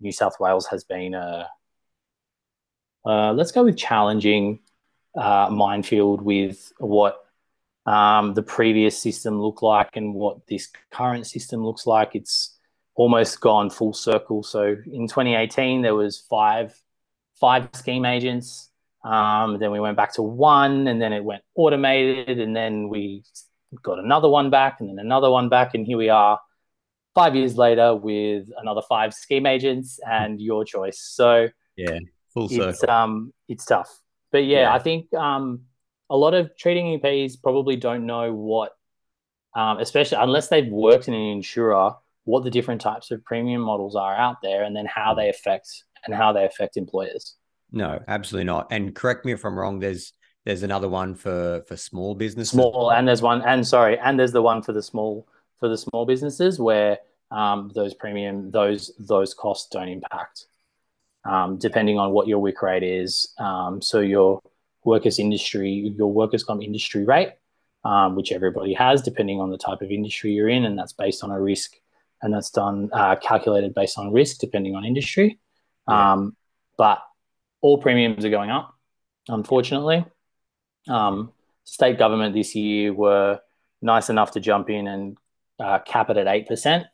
New 0.00 0.12
South 0.12 0.40
Wales 0.40 0.66
has 0.66 0.82
been 0.84 1.14
a, 1.14 1.48
uh, 3.04 3.32
let's 3.32 3.52
go 3.52 3.64
with 3.64 3.76
challenging 3.76 4.60
uh, 5.16 5.48
minefield 5.50 6.22
with 6.22 6.72
what 6.78 7.24
um, 7.86 8.34
the 8.34 8.42
previous 8.42 9.00
system 9.00 9.40
looked 9.40 9.62
like 9.62 9.96
and 9.96 10.14
what 10.14 10.46
this 10.46 10.68
current 10.90 11.26
system 11.26 11.64
looks 11.64 11.86
like. 11.86 12.14
It's 12.14 12.57
almost 12.98 13.40
gone 13.40 13.70
full 13.70 13.92
circle. 13.92 14.42
So 14.42 14.76
in 14.92 15.06
2018, 15.06 15.82
there 15.82 15.94
was 15.94 16.18
five 16.18 16.74
five 17.40 17.68
scheme 17.72 18.04
agents. 18.04 18.70
Um, 19.04 19.60
then 19.60 19.70
we 19.70 19.78
went 19.78 19.96
back 19.96 20.12
to 20.14 20.22
one, 20.22 20.88
and 20.88 21.00
then 21.00 21.12
it 21.12 21.22
went 21.24 21.42
automated, 21.54 22.40
and 22.40 22.54
then 22.54 22.88
we 22.88 23.22
got 23.82 24.00
another 24.00 24.28
one 24.28 24.50
back, 24.50 24.80
and 24.80 24.88
then 24.88 24.98
another 24.98 25.30
one 25.30 25.48
back, 25.48 25.74
and 25.74 25.86
here 25.86 25.96
we 25.96 26.08
are 26.08 26.40
five 27.14 27.36
years 27.36 27.56
later 27.56 27.94
with 27.94 28.48
another 28.60 28.82
five 28.82 29.14
scheme 29.14 29.46
agents 29.46 30.00
and 30.04 30.40
your 30.40 30.64
choice. 30.64 30.98
So 31.00 31.48
yeah, 31.76 31.98
full 32.34 32.48
circle. 32.48 32.68
It's, 32.70 32.84
um, 32.84 33.32
it's 33.48 33.64
tough, 33.64 33.96
but 34.32 34.44
yeah, 34.44 34.62
yeah. 34.62 34.74
I 34.74 34.80
think 34.80 35.14
um, 35.14 35.62
a 36.10 36.16
lot 36.16 36.34
of 36.34 36.56
treating 36.56 36.98
EPs 36.98 37.40
probably 37.40 37.76
don't 37.76 38.06
know 38.06 38.32
what, 38.34 38.72
um, 39.54 39.78
especially 39.78 40.18
unless 40.20 40.48
they've 40.48 40.70
worked 40.70 41.06
in 41.06 41.14
an 41.14 41.20
insurer, 41.20 41.94
what 42.28 42.44
the 42.44 42.50
different 42.50 42.80
types 42.80 43.10
of 43.10 43.24
premium 43.24 43.60
models 43.60 43.96
are 43.96 44.14
out 44.14 44.36
there, 44.42 44.62
and 44.64 44.74
then 44.76 44.86
how 44.86 45.14
they 45.14 45.28
affect 45.28 45.84
and 46.04 46.14
how 46.14 46.32
they 46.32 46.44
affect 46.44 46.76
employers. 46.76 47.34
No, 47.72 48.00
absolutely 48.08 48.44
not. 48.44 48.68
And 48.70 48.94
correct 48.94 49.24
me 49.24 49.32
if 49.32 49.44
I'm 49.44 49.58
wrong. 49.58 49.78
There's 49.78 50.12
there's 50.44 50.62
another 50.62 50.88
one 50.88 51.14
for 51.14 51.62
for 51.66 51.76
small 51.76 52.14
businesses. 52.14 52.50
Small, 52.50 52.92
and 52.92 53.06
there's 53.06 53.22
one, 53.22 53.42
and 53.42 53.66
sorry, 53.66 53.98
and 53.98 54.18
there's 54.18 54.32
the 54.32 54.42
one 54.42 54.62
for 54.62 54.72
the 54.72 54.82
small 54.82 55.26
for 55.58 55.68
the 55.68 55.76
small 55.76 56.06
businesses 56.06 56.58
where 56.60 56.98
um, 57.30 57.70
those 57.74 57.94
premium 57.94 58.50
those 58.50 58.92
those 58.98 59.34
costs 59.34 59.68
don't 59.70 59.88
impact 59.88 60.46
um, 61.28 61.58
depending 61.58 61.98
on 61.98 62.12
what 62.12 62.26
your 62.26 62.38
WIC 62.38 62.62
rate 62.62 62.82
is. 62.82 63.34
Um, 63.38 63.82
so 63.82 64.00
your 64.00 64.40
workers 64.84 65.18
industry, 65.18 65.70
your 65.96 66.12
workers 66.12 66.42
comp 66.42 66.62
industry 66.62 67.04
rate, 67.04 67.32
um, 67.84 68.16
which 68.16 68.32
everybody 68.32 68.72
has, 68.74 69.02
depending 69.02 69.40
on 69.40 69.50
the 69.50 69.58
type 69.58 69.82
of 69.82 69.90
industry 69.90 70.32
you're 70.32 70.48
in, 70.48 70.64
and 70.64 70.78
that's 70.78 70.92
based 70.92 71.22
on 71.22 71.30
a 71.30 71.40
risk, 71.40 71.74
and 72.22 72.32
that's 72.32 72.50
done 72.50 72.90
uh, 72.92 73.16
calculated 73.16 73.74
based 73.74 73.98
on 73.98 74.12
risk 74.12 74.38
depending 74.38 74.74
on 74.74 74.84
industry. 74.84 75.38
Yeah. 75.88 76.12
Um, 76.12 76.36
but 76.76 77.00
all 77.60 77.78
premiums 77.78 78.24
are 78.24 78.30
going 78.30 78.50
up, 78.50 78.74
unfortunately. 79.28 80.04
Um, 80.88 81.32
state 81.64 81.98
government 81.98 82.34
this 82.34 82.54
year 82.54 82.92
were 82.92 83.40
nice 83.82 84.10
enough 84.10 84.32
to 84.32 84.40
jump 84.40 84.70
in 84.70 84.86
and 84.86 85.18
uh, 85.60 85.78
cap 85.80 86.10
it 86.10 86.16
at 86.16 86.26
eight 86.26 86.46
percent 86.46 86.86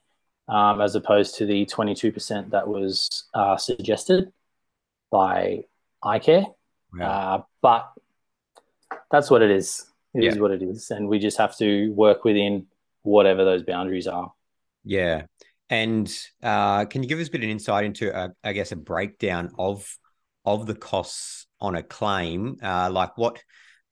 um, 0.48 0.80
as 0.80 0.94
opposed 0.94 1.37
to 1.37 1.46
the 1.46 1.66
22% 1.66 2.50
that 2.50 2.68
was 2.68 3.24
uh, 3.34 3.56
suggested 3.56 4.32
by 5.10 5.64
iCare. 6.02 6.46
Uh, 7.00 7.40
but 7.60 7.90
that's 9.10 9.30
what 9.30 9.42
it 9.42 9.50
is. 9.50 9.87
It 10.14 10.24
yeah. 10.24 10.30
is 10.30 10.38
what 10.38 10.52
it 10.52 10.62
is, 10.62 10.90
and 10.90 11.08
we 11.08 11.18
just 11.18 11.38
have 11.38 11.56
to 11.58 11.90
work 11.92 12.24
within 12.24 12.66
whatever 13.02 13.44
those 13.44 13.64
boundaries 13.64 14.06
are. 14.06 14.32
Yeah. 14.85 15.23
And 15.70 16.12
uh, 16.42 16.85
can 16.85 17.03
you 17.03 17.09
give 17.09 17.18
us 17.18 17.29
a 17.29 17.31
bit 17.31 17.42
of 17.42 17.49
insight 17.49 17.85
into, 17.85 18.14
uh, 18.14 18.29
I 18.42 18.53
guess, 18.53 18.73
a 18.73 18.77
breakdown 18.77 19.51
of 19.59 19.87
of 20.44 20.66
the 20.66 20.75
costs 20.75 21.47
on 21.61 21.75
a 21.75 21.83
claim? 21.83 22.57
Uh, 22.62 22.90
like 22.90 23.16
what? 23.16 23.42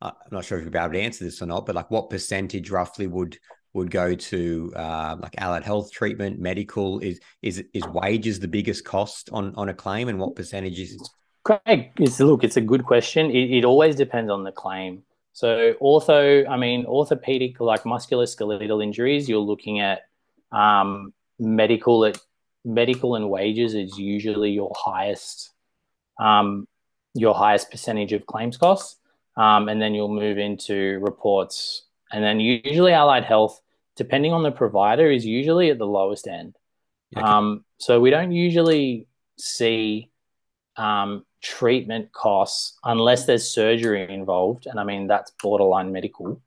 Uh, 0.01 0.11
I'm 0.15 0.29
not 0.31 0.45
sure 0.45 0.59
if 0.59 0.65
you'll 0.65 0.73
be 0.73 0.79
able 0.79 0.93
to 0.93 1.01
answer 1.01 1.25
this 1.25 1.41
or 1.41 1.47
not, 1.47 1.65
but 1.65 1.75
like 1.75 1.91
what 1.91 2.11
percentage 2.11 2.71
roughly 2.71 3.07
would 3.07 3.39
would 3.73 3.91
go 3.91 4.15
to 4.15 4.73
uh, 4.77 5.17
like 5.21 5.35
allied 5.39 5.65
health 5.65 5.91
treatment, 5.91 6.39
medical? 6.39 6.99
Is 7.01 7.21
is 7.41 7.65
is 7.73 7.85
wages 7.87 8.39
the 8.39 8.49
biggest 8.49 8.85
cost 8.85 9.31
on 9.33 9.55
on 9.57 9.71
a 9.71 9.75
claim, 9.75 10.09
and 10.09 10.19
what 10.19 10.37
percentage 10.37 10.79
is? 10.79 11.11
Craig, 11.45 11.91
it's 11.99 12.21
look, 12.21 12.45
it's 12.45 12.59
a 12.59 12.61
good 12.61 12.85
question. 12.85 13.31
It, 13.31 13.51
it 13.51 13.65
always 13.65 13.97
depends 13.97 14.31
on 14.31 14.45
the 14.45 14.53
claim. 14.53 15.03
So 15.33 15.73
ortho, 15.81 16.47
I 16.49 16.57
mean, 16.59 16.85
orthopedic 16.85 17.59
like 17.61 17.85
musculoskeletal 17.85 18.83
injuries, 18.83 19.29
you're 19.29 19.41
looking 19.41 19.81
at 19.81 20.03
um, 20.53 21.13
medical 21.39 22.05
at 22.05 22.19
medical 22.65 23.17
and 23.17 23.29
wages 23.29 23.75
is 23.75 23.99
usually 23.99 24.51
your 24.51 24.73
highest 24.77 25.51
um, 26.21 26.69
your 27.15 27.35
highest 27.35 27.71
percentage 27.71 28.13
of 28.13 28.27
claims 28.27 28.57
costs, 28.57 28.97
um, 29.37 29.69
and 29.69 29.81
then 29.81 29.95
you'll 29.95 30.09
move 30.09 30.39
into 30.39 30.99
reports, 31.01 31.85
and 32.13 32.23
then 32.23 32.41
usually 32.41 32.93
allied 32.93 33.25
health, 33.25 33.61
depending 33.97 34.33
on 34.33 34.43
the 34.43 34.53
provider, 34.53 35.11
is 35.11 35.27
usually 35.27 35.71
at 35.71 35.79
the 35.79 35.87
lowest 35.87 36.27
end. 36.27 36.57
Okay. 37.17 37.27
Um, 37.27 37.65
so 37.79 38.01
we 38.01 38.11
don't 38.11 38.33
usually 38.33 39.07
see 39.39 40.11
um, 40.77 41.25
treatment 41.43 42.13
costs 42.13 42.79
unless 42.85 43.27
there's 43.27 43.49
surgery 43.49 44.13
involved, 44.13 44.67
and 44.67 44.79
I 44.79 44.85
mean 44.85 45.07
that's 45.07 45.33
borderline 45.43 45.93
medical, 45.93 46.41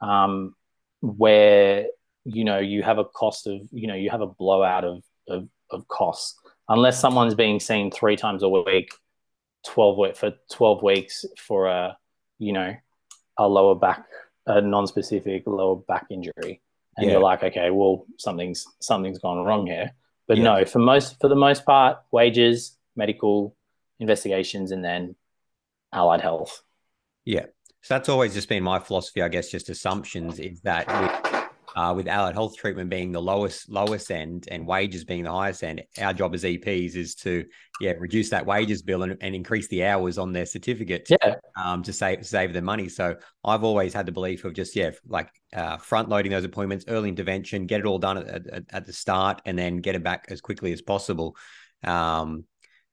um, 0.00 0.54
where 1.00 1.86
you 2.26 2.44
know 2.44 2.58
you 2.58 2.82
have 2.82 2.98
a 2.98 3.04
cost 3.04 3.46
of 3.46 3.60
you 3.70 3.86
know 3.86 3.94
you 3.94 4.10
have 4.10 4.20
a 4.20 4.26
blowout 4.26 4.84
of 4.84 5.02
of, 5.28 5.48
of 5.70 5.86
costs. 5.88 6.38
Unless 6.68 7.00
someone's 7.00 7.36
being 7.36 7.60
seen 7.60 7.90
three 7.90 8.16
times 8.16 8.42
a 8.42 8.48
week 8.48 8.90
12 9.66 9.98
week 9.98 10.16
for 10.16 10.32
12 10.52 10.82
weeks 10.82 11.24
for 11.38 11.66
a 11.66 11.96
you 12.38 12.52
know 12.52 12.74
a 13.38 13.48
lower 13.48 13.74
back 13.74 14.04
a 14.46 14.60
non-specific 14.60 15.44
lower 15.46 15.76
back 15.76 16.06
injury. 16.10 16.60
And 16.96 17.06
yeah. 17.06 17.12
you're 17.12 17.20
like 17.20 17.42
okay 17.42 17.70
well 17.70 18.06
something's 18.18 18.66
something's 18.80 19.18
gone 19.18 19.44
wrong 19.44 19.66
here. 19.66 19.92
But 20.26 20.38
yeah. 20.38 20.44
no 20.44 20.64
for 20.64 20.80
most 20.80 21.20
for 21.20 21.28
the 21.28 21.36
most 21.36 21.64
part 21.64 21.98
wages 22.10 22.76
medical 22.96 23.54
investigations 24.00 24.72
and 24.72 24.84
then 24.84 25.14
allied 25.92 26.20
health. 26.20 26.62
Yeah. 27.24 27.46
So 27.82 27.94
that's 27.94 28.08
always 28.08 28.34
just 28.34 28.48
been 28.48 28.64
my 28.64 28.80
philosophy 28.80 29.22
i 29.22 29.28
guess 29.28 29.48
just 29.48 29.68
assumptions 29.68 30.40
is 30.40 30.60
that 30.62 30.88
uh, 31.76 31.92
with 31.94 32.08
allied 32.08 32.34
health 32.34 32.56
treatment 32.56 32.88
being 32.88 33.12
the 33.12 33.20
lowest 33.20 33.70
lowest 33.70 34.10
end 34.10 34.48
and 34.50 34.66
wages 34.66 35.04
being 35.04 35.24
the 35.24 35.30
highest 35.30 35.62
end, 35.62 35.82
our 36.00 36.14
job 36.14 36.34
as 36.34 36.42
EPs 36.42 36.96
is 36.96 37.14
to 37.14 37.44
yeah 37.80 37.92
reduce 37.98 38.30
that 38.30 38.46
wages 38.46 38.80
bill 38.80 39.02
and, 39.02 39.16
and 39.20 39.34
increase 39.34 39.68
the 39.68 39.84
hours 39.84 40.16
on 40.16 40.32
their 40.32 40.46
certificate 40.46 41.06
yeah 41.10 41.34
um, 41.62 41.82
to 41.82 41.92
save 41.92 42.26
save 42.26 42.54
their 42.54 42.62
money. 42.62 42.88
So 42.88 43.16
I've 43.44 43.62
always 43.62 43.92
had 43.92 44.06
the 44.06 44.12
belief 44.12 44.44
of 44.46 44.54
just 44.54 44.74
yeah 44.74 44.92
like 45.06 45.28
uh, 45.54 45.76
front 45.76 46.08
loading 46.08 46.32
those 46.32 46.44
appointments, 46.44 46.86
early 46.88 47.10
intervention, 47.10 47.66
get 47.66 47.80
it 47.80 47.86
all 47.86 47.98
done 47.98 48.18
at, 48.18 48.46
at, 48.46 48.62
at 48.70 48.86
the 48.86 48.92
start, 48.94 49.42
and 49.44 49.58
then 49.58 49.76
get 49.76 49.94
it 49.94 50.02
back 50.02 50.24
as 50.30 50.40
quickly 50.40 50.72
as 50.72 50.80
possible. 50.80 51.36
Um, 51.84 52.44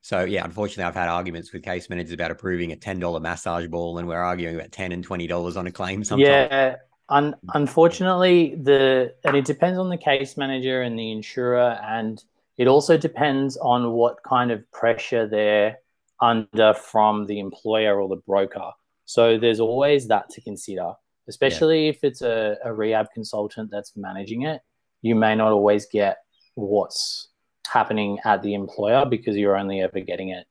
so 0.01 0.25
yeah, 0.25 0.43
unfortunately, 0.43 0.83
I've 0.83 0.95
had 0.95 1.07
arguments 1.07 1.53
with 1.53 1.63
case 1.63 1.89
managers 1.89 2.11
about 2.11 2.31
approving 2.31 2.73
a 2.73 2.75
ten 2.75 2.99
dollar 2.99 3.21
massage 3.21 3.67
ball, 3.67 3.97
and 3.97 4.09
we're 4.09 4.17
arguing 4.17 4.55
about 4.55 4.73
ten 4.73 4.91
and 4.91 5.01
twenty 5.01 5.25
dollars 5.25 5.55
on 5.55 5.67
a 5.67 5.71
claim. 5.71 6.03
Sometimes. 6.03 6.49
Yeah, 6.51 6.75
Un- 7.13 7.35
unfortunately, 7.53 8.55
the 8.55 9.13
and 9.23 9.37
it 9.37 9.45
depends 9.45 9.77
on 9.77 9.89
the 9.89 9.97
case 9.97 10.35
manager 10.35 10.81
and 10.81 10.97
the 10.97 11.11
insurer, 11.11 11.77
and 11.83 12.23
it 12.57 12.67
also 12.67 12.97
depends 12.97 13.55
on 13.57 13.91
what 13.91 14.23
kind 14.23 14.49
of 14.49 14.59
pressure 14.71 15.27
they're 15.27 15.77
under 16.19 16.73
from 16.73 17.27
the 17.27 17.39
employer 17.39 18.01
or 18.01 18.09
the 18.09 18.21
broker. 18.27 18.71
So 19.05 19.37
there's 19.37 19.59
always 19.59 20.07
that 20.07 20.29
to 20.31 20.41
consider, 20.41 20.93
especially 21.27 21.83
yeah. 21.83 21.89
if 21.91 22.03
it's 22.03 22.23
a, 22.23 22.57
a 22.63 22.73
rehab 22.73 23.07
consultant 23.13 23.69
that's 23.69 23.95
managing 23.95 24.41
it. 24.43 24.61
You 25.03 25.13
may 25.13 25.35
not 25.35 25.51
always 25.51 25.85
get 25.85 26.17
what's 26.55 27.27
happening 27.67 28.17
at 28.25 28.41
the 28.41 28.55
employer 28.55 29.05
because 29.05 29.37
you're 29.37 29.57
only 29.57 29.81
ever 29.81 29.99
getting 29.99 30.29
it 30.29 30.47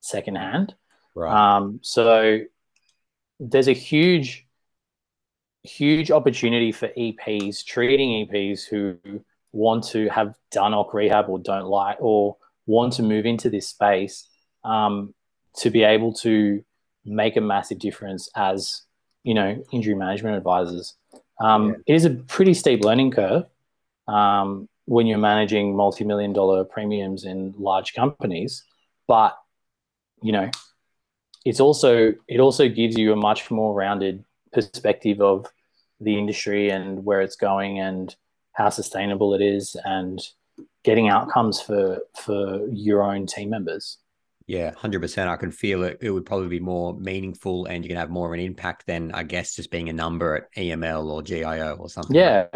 secondhand. 0.00 0.74
Right. 1.14 1.56
Um, 1.56 1.78
so 1.82 2.40
there's 3.38 3.68
a 3.68 3.72
huge 3.74 4.48
huge 5.62 6.10
opportunity 6.10 6.72
for 6.72 6.88
EPs, 6.88 7.64
treating 7.64 8.26
EPs 8.26 8.66
who 8.66 8.96
want 9.52 9.84
to 9.84 10.08
have 10.08 10.34
done 10.50 10.74
OC 10.74 10.94
rehab 10.94 11.28
or 11.28 11.38
don't 11.38 11.66
like 11.66 11.96
or 12.00 12.36
want 12.66 12.92
to 12.94 13.02
move 13.02 13.26
into 13.26 13.50
this 13.50 13.68
space 13.68 14.28
um, 14.64 15.14
to 15.56 15.70
be 15.70 15.82
able 15.82 16.12
to 16.12 16.64
make 17.04 17.36
a 17.36 17.40
massive 17.40 17.78
difference 17.78 18.28
as 18.36 18.82
you 19.24 19.34
know 19.34 19.62
injury 19.72 19.94
management 19.94 20.36
advisors. 20.36 20.96
Um, 21.40 21.68
yeah. 21.68 21.74
It 21.86 21.94
is 21.94 22.04
a 22.04 22.10
pretty 22.10 22.54
steep 22.54 22.84
learning 22.84 23.12
curve 23.12 23.44
um, 24.06 24.68
when 24.84 25.06
you're 25.06 25.18
managing 25.18 25.76
multi-million 25.76 26.32
dollar 26.32 26.64
premiums 26.64 27.24
in 27.24 27.54
large 27.58 27.94
companies, 27.94 28.64
but 29.06 29.36
you 30.22 30.32
know 30.32 30.50
it's 31.44 31.60
also 31.60 32.12
it 32.28 32.40
also 32.40 32.68
gives 32.68 32.96
you 32.96 33.12
a 33.12 33.16
much 33.16 33.50
more 33.50 33.74
rounded 33.74 34.24
perspective 34.52 35.20
of 35.20 35.46
the 36.00 36.18
industry 36.18 36.70
and 36.70 37.04
where 37.04 37.20
it's 37.20 37.36
going 37.36 37.78
and 37.78 38.14
how 38.52 38.68
sustainable 38.68 39.34
it 39.34 39.42
is 39.42 39.76
and 39.84 40.20
getting 40.82 41.08
outcomes 41.08 41.60
for 41.60 42.00
for 42.16 42.66
your 42.70 43.02
own 43.02 43.26
team 43.26 43.50
members. 43.50 43.98
Yeah, 44.46 44.72
hundred 44.74 45.00
percent. 45.00 45.30
I 45.30 45.36
can 45.36 45.52
feel 45.52 45.84
it. 45.84 45.98
It 46.00 46.10
would 46.10 46.26
probably 46.26 46.48
be 46.48 46.60
more 46.60 46.94
meaningful, 46.94 47.66
and 47.66 47.84
you 47.84 47.88
can 47.88 47.96
have 47.96 48.10
more 48.10 48.26
of 48.26 48.32
an 48.32 48.40
impact 48.40 48.86
than 48.86 49.12
I 49.12 49.22
guess 49.22 49.54
just 49.54 49.70
being 49.70 49.88
a 49.88 49.92
number 49.92 50.36
at 50.36 50.54
EML 50.54 51.06
or 51.06 51.22
GIO 51.22 51.76
or 51.76 51.88
something. 51.88 52.16
Yeah, 52.16 52.46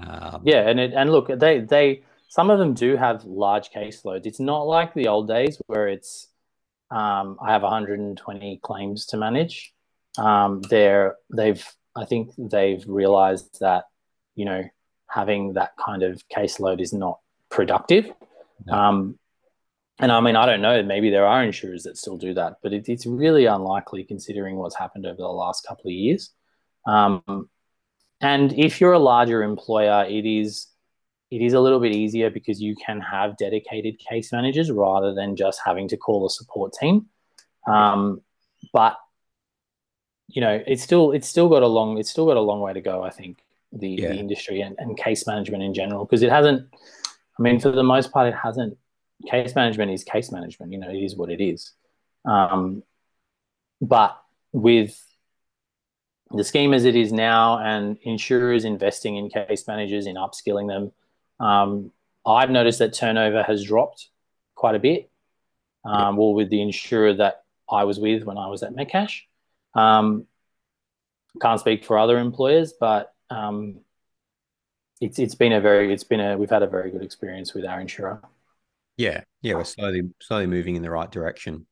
um, 0.00 0.42
yeah, 0.44 0.68
and 0.68 0.80
it, 0.80 0.92
and 0.94 1.10
look, 1.10 1.28
they 1.28 1.60
they 1.60 2.02
some 2.28 2.50
of 2.50 2.58
them 2.58 2.74
do 2.74 2.96
have 2.96 3.24
large 3.24 3.70
caseloads. 3.70 4.26
It's 4.26 4.40
not 4.40 4.62
like 4.62 4.94
the 4.94 5.08
old 5.08 5.28
days 5.28 5.60
where 5.66 5.88
it's 5.88 6.28
um, 6.90 7.36
I 7.42 7.52
have 7.52 7.62
120 7.62 8.60
claims 8.62 9.06
to 9.06 9.16
manage. 9.16 9.74
Um, 10.18 10.62
they're 10.62 11.16
they've 11.34 11.64
I 11.96 12.04
think 12.04 12.30
they've 12.38 12.84
realized 12.86 13.58
that, 13.60 13.84
you 14.34 14.44
know, 14.44 14.62
having 15.08 15.54
that 15.54 15.72
kind 15.84 16.02
of 16.02 16.22
caseload 16.28 16.80
is 16.80 16.92
not 16.92 17.18
productive. 17.50 18.12
No. 18.66 18.72
Um, 18.72 19.18
and 19.98 20.12
I 20.12 20.20
mean, 20.20 20.36
I 20.36 20.46
don't 20.46 20.60
know, 20.60 20.82
maybe 20.82 21.10
there 21.10 21.26
are 21.26 21.42
insurers 21.42 21.82
that 21.82 21.96
still 21.96 22.16
do 22.16 22.34
that, 22.34 22.58
but 22.62 22.72
it, 22.72 22.88
it's 22.88 23.04
really 23.04 23.46
unlikely 23.46 24.04
considering 24.04 24.56
what's 24.56 24.76
happened 24.76 25.06
over 25.06 25.16
the 25.16 25.26
last 25.26 25.66
couple 25.66 25.88
of 25.88 25.92
years. 25.92 26.30
Um, 26.86 27.48
and 28.20 28.52
if 28.52 28.80
you're 28.80 28.92
a 28.92 28.98
larger 28.98 29.42
employer, 29.42 30.04
it 30.08 30.24
is 30.24 30.68
it 31.30 31.42
is 31.42 31.52
a 31.52 31.60
little 31.60 31.80
bit 31.80 31.92
easier 31.92 32.30
because 32.30 32.60
you 32.60 32.74
can 32.74 33.00
have 33.00 33.36
dedicated 33.36 33.98
case 33.98 34.32
managers 34.32 34.70
rather 34.70 35.12
than 35.14 35.36
just 35.36 35.60
having 35.64 35.88
to 35.88 35.96
call 35.96 36.26
a 36.26 36.30
support 36.30 36.72
team. 36.72 37.06
Um, 37.66 38.22
but 38.72 38.96
you 40.28 40.40
know, 40.40 40.62
it's 40.66 40.82
still 40.82 41.12
it's 41.12 41.26
still 41.26 41.48
got 41.48 41.62
a 41.62 41.66
long 41.66 41.98
it's 41.98 42.10
still 42.10 42.26
got 42.26 42.36
a 42.36 42.40
long 42.40 42.60
way 42.60 42.72
to 42.72 42.80
go. 42.80 43.02
I 43.02 43.10
think 43.10 43.38
the, 43.72 43.88
yeah. 43.88 44.08
the 44.08 44.18
industry 44.18 44.60
and, 44.60 44.76
and 44.78 44.96
case 44.96 45.26
management 45.26 45.62
in 45.62 45.74
general 45.74 46.04
because 46.04 46.22
it 46.22 46.30
hasn't. 46.30 46.68
I 47.38 47.42
mean, 47.42 47.60
for 47.60 47.70
the 47.70 47.84
most 47.84 48.12
part, 48.12 48.28
it 48.28 48.34
hasn't. 48.34 48.76
Case 49.28 49.54
management 49.54 49.90
is 49.90 50.04
case 50.04 50.30
management. 50.30 50.72
You 50.72 50.78
know, 50.78 50.90
it 50.90 50.98
is 50.98 51.16
what 51.16 51.30
it 51.30 51.40
is. 51.40 51.72
Um, 52.24 52.82
but 53.80 54.20
with 54.52 55.02
the 56.30 56.44
scheme 56.44 56.74
as 56.74 56.84
it 56.84 56.94
is 56.94 57.12
now, 57.12 57.58
and 57.58 57.96
insurers 58.02 58.64
investing 58.64 59.16
in 59.16 59.30
case 59.30 59.66
managers 59.66 60.06
in 60.06 60.16
upskilling 60.16 60.68
them, 60.68 60.92
um, 61.44 61.92
I've 62.26 62.50
noticed 62.50 62.80
that 62.80 62.92
turnover 62.92 63.42
has 63.42 63.64
dropped 63.64 64.08
quite 64.54 64.74
a 64.74 64.80
bit. 64.80 65.10
Um, 65.84 66.16
well, 66.16 66.34
with 66.34 66.50
the 66.50 66.60
insurer 66.60 67.14
that 67.14 67.44
I 67.70 67.84
was 67.84 67.98
with 67.98 68.24
when 68.24 68.36
I 68.36 68.48
was 68.48 68.62
at 68.62 68.74
Metcash. 68.74 69.22
Um, 69.74 70.26
can't 71.40 71.60
speak 71.60 71.84
for 71.84 71.98
other 71.98 72.18
employers, 72.18 72.74
but 72.78 73.12
um, 73.30 73.80
it's 75.00 75.18
it's 75.18 75.34
been 75.34 75.52
a 75.52 75.60
very 75.60 75.92
it's 75.92 76.04
been 76.04 76.20
a 76.20 76.36
we've 76.36 76.50
had 76.50 76.62
a 76.62 76.66
very 76.66 76.90
good 76.90 77.02
experience 77.02 77.54
with 77.54 77.64
our 77.64 77.80
insurer. 77.80 78.22
Yeah, 78.96 79.22
yeah, 79.42 79.54
we're 79.54 79.64
slowly 79.64 80.02
slowly 80.20 80.46
moving 80.46 80.74
in 80.74 80.82
the 80.82 80.90
right 80.90 81.10
direction. 81.10 81.66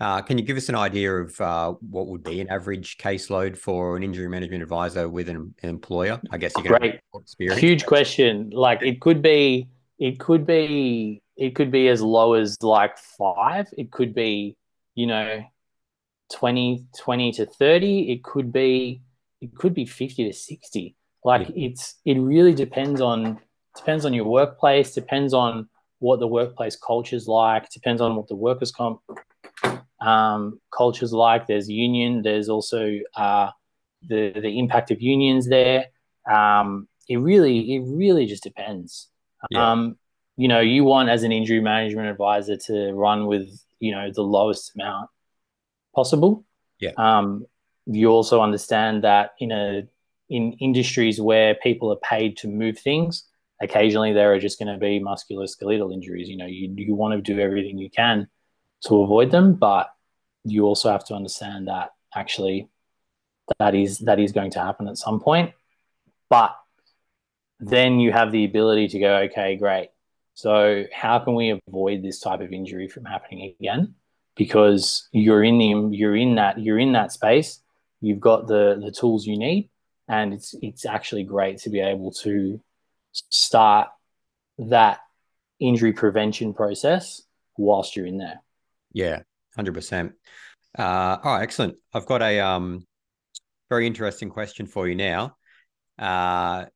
Uh, 0.00 0.20
can 0.20 0.36
you 0.36 0.42
give 0.42 0.56
us 0.56 0.68
an 0.68 0.74
idea 0.74 1.14
of 1.14 1.40
uh, 1.40 1.72
what 1.88 2.08
would 2.08 2.24
be 2.24 2.40
an 2.40 2.48
average 2.48 2.98
caseload 2.98 3.56
for 3.56 3.96
an 3.96 4.02
injury 4.02 4.28
management 4.28 4.60
advisor 4.60 5.08
with 5.08 5.28
an, 5.28 5.54
an 5.62 5.68
employer? 5.68 6.20
I 6.32 6.38
guess 6.38 6.52
you 6.56 6.64
can 6.64 6.76
great 6.76 7.00
experience. 7.14 7.60
Huge 7.60 7.86
question. 7.86 8.50
Like 8.50 8.82
it 8.82 9.00
could 9.00 9.22
be, 9.22 9.68
it 10.00 10.18
could 10.18 10.44
be, 10.44 11.22
it 11.36 11.54
could 11.54 11.70
be 11.70 11.86
as 11.86 12.02
low 12.02 12.34
as 12.34 12.60
like 12.62 12.98
five. 12.98 13.68
It 13.78 13.92
could 13.92 14.12
be, 14.12 14.56
you 14.96 15.06
know, 15.06 15.44
20, 16.32 16.84
20 16.98 17.32
to 17.32 17.46
30. 17.46 18.12
It 18.12 18.24
could 18.24 18.52
be 18.52 19.02
it 19.40 19.54
could 19.56 19.74
be 19.74 19.84
50 19.84 20.24
to 20.24 20.32
60. 20.32 20.96
Like 21.24 21.48
yeah. 21.48 21.68
it's 21.68 21.96
it 22.04 22.18
really 22.18 22.54
depends 22.54 23.00
on 23.00 23.40
depends 23.76 24.04
on 24.04 24.12
your 24.12 24.24
workplace, 24.24 24.94
depends 24.94 25.34
on 25.34 25.68
what 25.98 26.20
the 26.20 26.26
workplace 26.26 26.76
culture 26.76 27.16
is 27.16 27.28
like, 27.28 27.70
depends 27.70 28.00
on 28.00 28.16
what 28.16 28.28
the 28.28 28.34
workers 28.34 28.72
comp 28.72 29.00
um, 30.00 30.60
culture's 30.76 31.12
like. 31.12 31.46
There's 31.46 31.68
union, 31.68 32.22
there's 32.22 32.48
also 32.48 32.98
uh, 33.16 33.50
the 34.08 34.32
the 34.32 34.58
impact 34.58 34.90
of 34.90 35.00
unions 35.00 35.48
there. 35.48 35.86
Um, 36.30 36.88
it 37.08 37.18
really 37.18 37.76
it 37.76 37.82
really 37.86 38.26
just 38.26 38.42
depends. 38.42 39.08
Yeah. 39.50 39.72
Um, 39.72 39.96
you 40.36 40.48
know, 40.48 40.60
you 40.60 40.84
want 40.84 41.08
as 41.08 41.22
an 41.24 41.32
injury 41.32 41.60
management 41.60 42.08
advisor 42.08 42.56
to 42.56 42.92
run 42.92 43.26
with 43.26 43.48
you 43.80 43.92
know 43.92 44.10
the 44.12 44.22
lowest 44.22 44.72
amount 44.74 45.10
possible. 45.94 46.44
Yeah. 46.80 46.92
Um, 46.96 47.46
you 47.86 48.08
also 48.08 48.40
understand 48.40 49.04
that 49.04 49.32
in 49.38 49.52
a 49.52 49.86
in 50.28 50.52
industries 50.54 51.20
where 51.20 51.54
people 51.54 51.92
are 51.92 51.96
paid 51.96 52.36
to 52.38 52.48
move 52.48 52.78
things, 52.78 53.24
occasionally 53.60 54.12
there 54.12 54.32
are 54.32 54.38
just 54.38 54.58
going 54.58 54.72
to 54.72 54.78
be 54.78 55.00
musculoskeletal 55.00 55.92
injuries. 55.92 56.28
You 56.28 56.36
know, 56.36 56.46
you 56.46 56.72
you 56.76 56.94
want 56.94 57.14
to 57.14 57.34
do 57.34 57.40
everything 57.40 57.78
you 57.78 57.90
can 57.90 58.28
to 58.86 59.02
avoid 59.02 59.30
them, 59.30 59.54
but 59.54 59.92
you 60.44 60.64
also 60.64 60.90
have 60.90 61.04
to 61.06 61.14
understand 61.14 61.68
that 61.68 61.90
actually 62.14 62.68
that 63.58 63.74
is 63.74 63.98
that 64.00 64.18
is 64.18 64.32
going 64.32 64.50
to 64.52 64.60
happen 64.60 64.88
at 64.88 64.98
some 64.98 65.20
point. 65.20 65.52
But 66.28 66.56
then 67.60 68.00
you 68.00 68.12
have 68.12 68.32
the 68.32 68.44
ability 68.44 68.88
to 68.88 68.98
go, 68.98 69.16
okay, 69.24 69.56
great. 69.56 69.90
So 70.34 70.84
how 70.92 71.18
can 71.18 71.34
we 71.34 71.60
avoid 71.68 72.02
this 72.02 72.20
type 72.20 72.40
of 72.40 72.52
injury 72.52 72.88
from 72.88 73.04
happening 73.04 73.54
again? 73.60 73.94
Because 74.36 75.08
you're 75.12 75.44
in 75.44 75.58
the 75.58 75.96
you're 75.96 76.16
in 76.16 76.36
that 76.36 76.58
you're 76.58 76.78
in 76.78 76.92
that 76.92 77.12
space. 77.12 77.60
You've 78.00 78.20
got 78.20 78.46
the 78.46 78.80
the 78.82 78.90
tools 78.90 79.26
you 79.26 79.38
need, 79.38 79.68
and 80.08 80.32
it's 80.32 80.54
it's 80.62 80.86
actually 80.86 81.24
great 81.24 81.58
to 81.58 81.70
be 81.70 81.80
able 81.80 82.12
to 82.22 82.60
start 83.12 83.88
that 84.58 85.00
injury 85.60 85.92
prevention 85.92 86.54
process 86.54 87.22
whilst 87.56 87.94
you're 87.94 88.06
in 88.06 88.18
there. 88.18 88.40
Yeah, 88.92 89.22
hundred 89.54 89.72
uh, 89.72 89.74
percent. 89.74 90.12
All 90.78 91.20
right, 91.24 91.42
excellent. 91.42 91.76
I've 91.92 92.06
got 92.06 92.22
a 92.22 92.40
um 92.40 92.86
very 93.68 93.86
interesting 93.86 94.28
question 94.28 94.66
for 94.66 94.88
you 94.88 94.94
now. 94.94 95.36
Uh, 95.98 96.66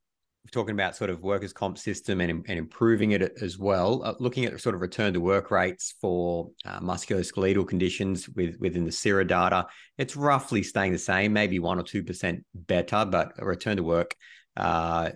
talking 0.53 0.75
about 0.75 0.97
sort 0.97 1.11
of 1.11 1.23
workers' 1.23 1.53
comp 1.53 1.79
system 1.79 2.21
and, 2.21 2.45
and 2.49 2.59
improving 2.59 3.13
it 3.13 3.23
as 3.41 3.59
well. 3.59 4.03
Uh, 4.05 4.15
looking 4.19 4.45
at 4.45 4.61
sort 4.61 4.75
of 4.75 4.81
return 4.81 5.13
to 5.13 5.21
work 5.21 5.51
rates 5.51 5.95
for 6.01 6.51
uh, 6.65 6.81
musculoskeletal 6.81 7.67
conditions 7.67 8.29
with 8.29 8.57
within 8.61 8.85
the 8.85 8.93
SIRA 8.93 9.27
data, 9.27 9.67
it's 9.99 10.17
roughly 10.17 10.63
staying 10.63 10.93
the 10.93 10.99
same, 10.99 11.33
maybe 11.33 11.59
one 11.59 11.79
or 11.79 11.83
two 11.83 12.03
percent 12.03 12.45
better, 12.55 13.05
but 13.05 13.33
return 13.39 13.77
to 13.77 13.83
work 13.83 14.15
uh, 14.57 15.11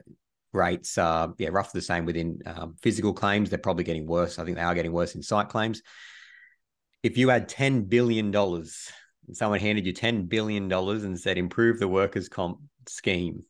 rates 0.52 0.98
are 0.98 1.34
yeah 1.38 1.48
roughly 1.50 1.78
the 1.78 1.84
same 1.84 2.04
within 2.04 2.40
um, 2.46 2.76
physical 2.82 3.12
claims. 3.12 3.50
They're 3.50 3.58
probably 3.58 3.84
getting 3.84 4.06
worse. 4.06 4.38
I 4.38 4.44
think 4.44 4.56
they 4.56 4.62
are 4.62 4.74
getting 4.74 4.92
worse 4.92 5.14
in 5.14 5.22
psych 5.22 5.48
claims. 5.48 5.82
If 7.02 7.16
you 7.16 7.28
had 7.28 7.48
ten 7.48 7.84
billion 7.84 8.30
dollars, 8.30 8.90
someone 9.32 9.60
handed 9.60 9.86
you 9.86 9.92
ten 9.92 10.24
billion 10.24 10.68
dollars 10.68 11.04
and 11.04 11.18
said 11.18 11.38
improve 11.38 11.78
the 11.78 11.88
workers' 11.88 12.28
comp 12.28 12.58
scheme 12.88 13.44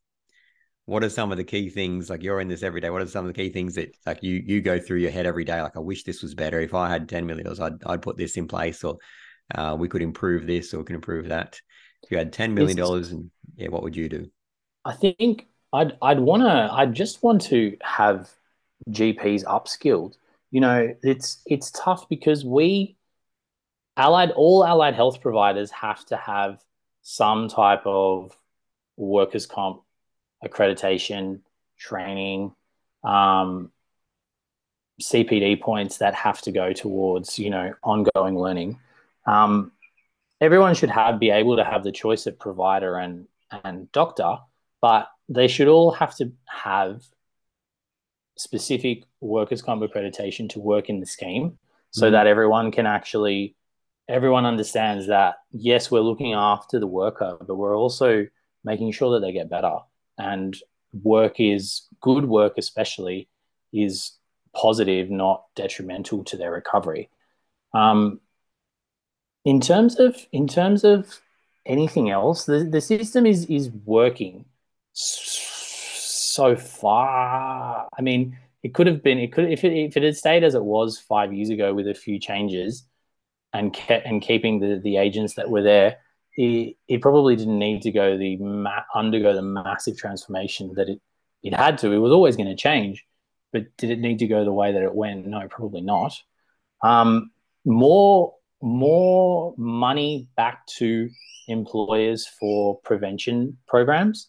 what 0.90 1.04
are 1.04 1.08
some 1.08 1.30
of 1.30 1.38
the 1.38 1.44
key 1.44 1.68
things 1.68 2.10
like 2.10 2.20
you're 2.20 2.40
in 2.40 2.48
this 2.48 2.64
every 2.64 2.80
day 2.80 2.90
what 2.90 3.00
are 3.00 3.06
some 3.06 3.24
of 3.24 3.32
the 3.32 3.40
key 3.40 3.48
things 3.48 3.76
that 3.76 3.94
like 4.06 4.20
you 4.24 4.42
you 4.44 4.60
go 4.60 4.76
through 4.76 4.98
your 4.98 5.12
head 5.12 5.24
every 5.24 5.44
day 5.44 5.62
like 5.62 5.76
i 5.76 5.78
wish 5.78 6.02
this 6.02 6.20
was 6.20 6.34
better. 6.34 6.60
If 6.60 6.74
i 6.74 6.88
had 6.88 7.08
10 7.08 7.26
million 7.26 7.44
dollars 7.44 7.60
i'd, 7.60 7.84
I'd 7.86 8.02
put 8.02 8.16
this 8.16 8.36
in 8.36 8.48
place 8.48 8.82
or 8.82 8.98
uh, 9.54 9.76
we 9.78 9.88
could 9.88 10.02
improve 10.02 10.48
this 10.48 10.74
or 10.74 10.78
we 10.78 10.84
can 10.84 10.96
improve 10.96 11.28
that. 11.28 11.60
If 12.02 12.10
you 12.10 12.18
had 12.18 12.32
10 12.32 12.54
million 12.54 12.76
dollars 12.76 13.12
and 13.12 13.30
yeah 13.54 13.68
what 13.68 13.84
would 13.84 13.94
you 13.94 14.08
do? 14.08 14.30
I 14.84 14.94
think 14.94 15.46
i'd 15.72 15.96
i'd 16.02 16.18
want 16.18 16.42
to 16.42 16.68
i 16.72 16.86
just 16.86 17.22
want 17.22 17.42
to 17.42 17.76
have 17.82 18.28
gps 18.90 19.44
upskilled. 19.44 20.16
You 20.50 20.60
know 20.60 20.92
it's 21.04 21.40
it's 21.46 21.70
tough 21.70 22.08
because 22.08 22.44
we 22.44 22.96
allied 23.96 24.32
all 24.32 24.64
allied 24.64 24.94
health 24.94 25.20
providers 25.20 25.70
have 25.70 26.04
to 26.06 26.16
have 26.16 26.60
some 27.02 27.48
type 27.48 27.82
of 27.86 28.36
workers 28.96 29.46
comp 29.46 29.82
accreditation, 30.44 31.40
training, 31.78 32.54
um, 33.04 33.70
CPD 35.00 35.60
points 35.60 35.98
that 35.98 36.14
have 36.14 36.40
to 36.42 36.52
go 36.52 36.72
towards 36.72 37.38
you 37.38 37.50
know 37.50 37.74
ongoing 37.82 38.38
learning. 38.38 38.78
Um, 39.26 39.72
everyone 40.40 40.74
should 40.74 40.90
have 40.90 41.18
be 41.18 41.30
able 41.30 41.56
to 41.56 41.64
have 41.64 41.84
the 41.84 41.92
choice 41.92 42.26
of 42.26 42.38
provider 42.38 42.96
and 42.96 43.26
and 43.64 43.90
doctor, 43.92 44.38
but 44.80 45.08
they 45.28 45.48
should 45.48 45.68
all 45.68 45.92
have 45.92 46.16
to 46.16 46.32
have 46.46 47.02
specific 48.36 49.04
workers' 49.20 49.62
comp 49.62 49.82
accreditation 49.82 50.48
to 50.50 50.60
work 50.60 50.88
in 50.88 51.00
the 51.00 51.06
scheme, 51.06 51.58
so 51.90 52.06
mm-hmm. 52.06 52.12
that 52.12 52.26
everyone 52.26 52.70
can 52.70 52.86
actually 52.86 53.56
everyone 54.08 54.44
understands 54.44 55.06
that 55.06 55.36
yes, 55.52 55.90
we're 55.90 56.00
looking 56.00 56.34
after 56.34 56.78
the 56.78 56.86
worker, 56.86 57.38
but 57.46 57.56
we're 57.56 57.76
also 57.76 58.26
making 58.64 58.92
sure 58.92 59.12
that 59.12 59.26
they 59.26 59.32
get 59.32 59.48
better 59.48 59.78
and 60.20 60.56
work 61.02 61.40
is 61.40 61.82
good 62.00 62.26
work, 62.26 62.54
especially, 62.58 63.28
is 63.72 64.12
positive, 64.54 65.10
not 65.10 65.44
detrimental 65.54 66.24
to 66.24 66.36
their 66.36 66.52
recovery. 66.52 67.08
Um, 67.72 68.20
in 69.44 69.60
terms 69.60 69.98
of 69.98 70.16
in 70.32 70.46
terms 70.46 70.84
of 70.84 71.20
anything 71.64 72.10
else, 72.10 72.44
the, 72.44 72.64
the 72.64 72.80
system 72.80 73.26
is 73.26 73.46
is 73.46 73.70
working 73.84 74.44
so 74.92 76.56
far. 76.56 77.88
I 77.96 78.02
mean, 78.02 78.38
it 78.62 78.74
could 78.74 78.86
have 78.86 79.02
been 79.02 79.18
it 79.18 79.32
could 79.32 79.50
if 79.50 79.64
it 79.64 79.72
if 79.72 79.96
it 79.96 80.02
had 80.02 80.16
stayed 80.16 80.44
as 80.44 80.54
it 80.54 80.64
was 80.64 80.98
five 80.98 81.32
years 81.32 81.50
ago 81.50 81.72
with 81.72 81.88
a 81.88 81.94
few 81.94 82.18
changes 82.18 82.84
and 83.52 83.72
kept 83.72 84.06
and 84.06 84.20
keeping 84.20 84.60
the 84.60 84.78
the 84.78 84.96
agents 84.96 85.34
that 85.34 85.48
were 85.48 85.62
there 85.62 85.98
it, 86.40 87.02
probably 87.02 87.36
didn't 87.36 87.58
need 87.58 87.82
to 87.82 87.92
go 87.92 88.16
the 88.16 88.36
ma- 88.36 88.82
undergo 88.94 89.34
the 89.34 89.42
massive 89.42 89.96
transformation 89.96 90.72
that 90.76 90.88
it 90.88 91.00
it 91.42 91.54
had 91.54 91.78
to. 91.78 91.92
It 91.92 91.98
was 91.98 92.12
always 92.12 92.36
going 92.36 92.48
to 92.48 92.56
change, 92.56 93.04
but 93.52 93.64
did 93.78 93.90
it 93.90 93.98
need 93.98 94.18
to 94.18 94.26
go 94.26 94.44
the 94.44 94.52
way 94.52 94.72
that 94.72 94.82
it 94.82 94.94
went? 94.94 95.26
No, 95.26 95.46
probably 95.48 95.80
not. 95.80 96.12
Um, 96.82 97.30
more 97.64 98.34
more 98.62 99.54
money 99.56 100.28
back 100.36 100.66
to 100.78 101.08
employers 101.48 102.26
for 102.26 102.78
prevention 102.84 103.58
programs, 103.66 104.28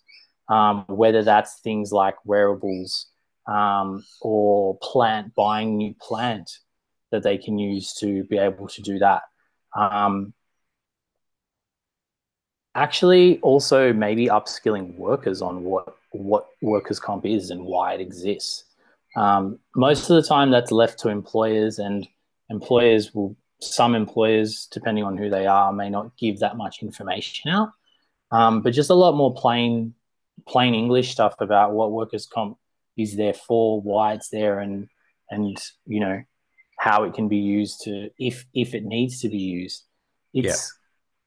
um, 0.49 0.85
whether 0.87 1.23
that's 1.23 1.59
things 1.59 1.91
like 1.91 2.15
wearables 2.25 3.07
um, 3.47 4.03
or 4.21 4.77
plant 4.81 5.35
buying 5.35 5.77
new 5.77 5.93
plant 5.99 6.49
that 7.11 7.23
they 7.23 7.37
can 7.37 7.57
use 7.59 7.93
to 7.95 8.23
be 8.25 8.37
able 8.37 8.67
to 8.67 8.81
do 8.81 8.99
that. 8.99 9.23
Um, 9.77 10.33
actually 12.75 13.39
also 13.39 13.93
maybe 13.93 14.27
upskilling 14.27 14.95
workers 14.95 15.41
on 15.41 15.63
what 15.63 15.95
what 16.11 16.47
workers 16.61 16.99
comp 16.99 17.25
is 17.25 17.51
and 17.51 17.63
why 17.63 17.93
it 17.93 18.01
exists. 18.01 18.65
Um, 19.15 19.59
most 19.75 20.09
of 20.09 20.21
the 20.21 20.27
time 20.27 20.51
that's 20.51 20.71
left 20.71 20.99
to 20.99 21.09
employers 21.09 21.79
and 21.79 22.07
employers 22.49 23.13
will 23.13 23.35
some 23.61 23.93
employers 23.95 24.67
depending 24.71 25.03
on 25.03 25.17
who 25.17 25.29
they 25.29 25.45
are 25.45 25.71
may 25.71 25.89
not 25.89 26.17
give 26.17 26.39
that 26.39 26.57
much 26.57 26.81
information 26.81 27.51
out. 27.51 27.71
Um, 28.31 28.61
but 28.61 28.73
just 28.73 28.89
a 28.89 28.95
lot 28.95 29.15
more 29.15 29.33
plain 29.33 29.93
plain 30.47 30.73
english 30.73 31.11
stuff 31.11 31.35
about 31.39 31.71
what 31.73 31.91
workers 31.91 32.25
comp 32.25 32.57
is 32.97 33.15
there 33.15 33.33
for 33.33 33.79
why 33.79 34.13
it's 34.13 34.29
there 34.29 34.59
and 34.59 34.87
and 35.29 35.61
you 35.85 35.99
know 35.99 36.23
how 36.79 37.03
it 37.03 37.13
can 37.13 37.27
be 37.27 37.37
used 37.37 37.81
to 37.81 38.09
if 38.17 38.45
if 38.53 38.73
it 38.73 38.83
needs 38.83 39.21
to 39.21 39.29
be 39.29 39.37
used. 39.37 39.83
It's 40.33 40.73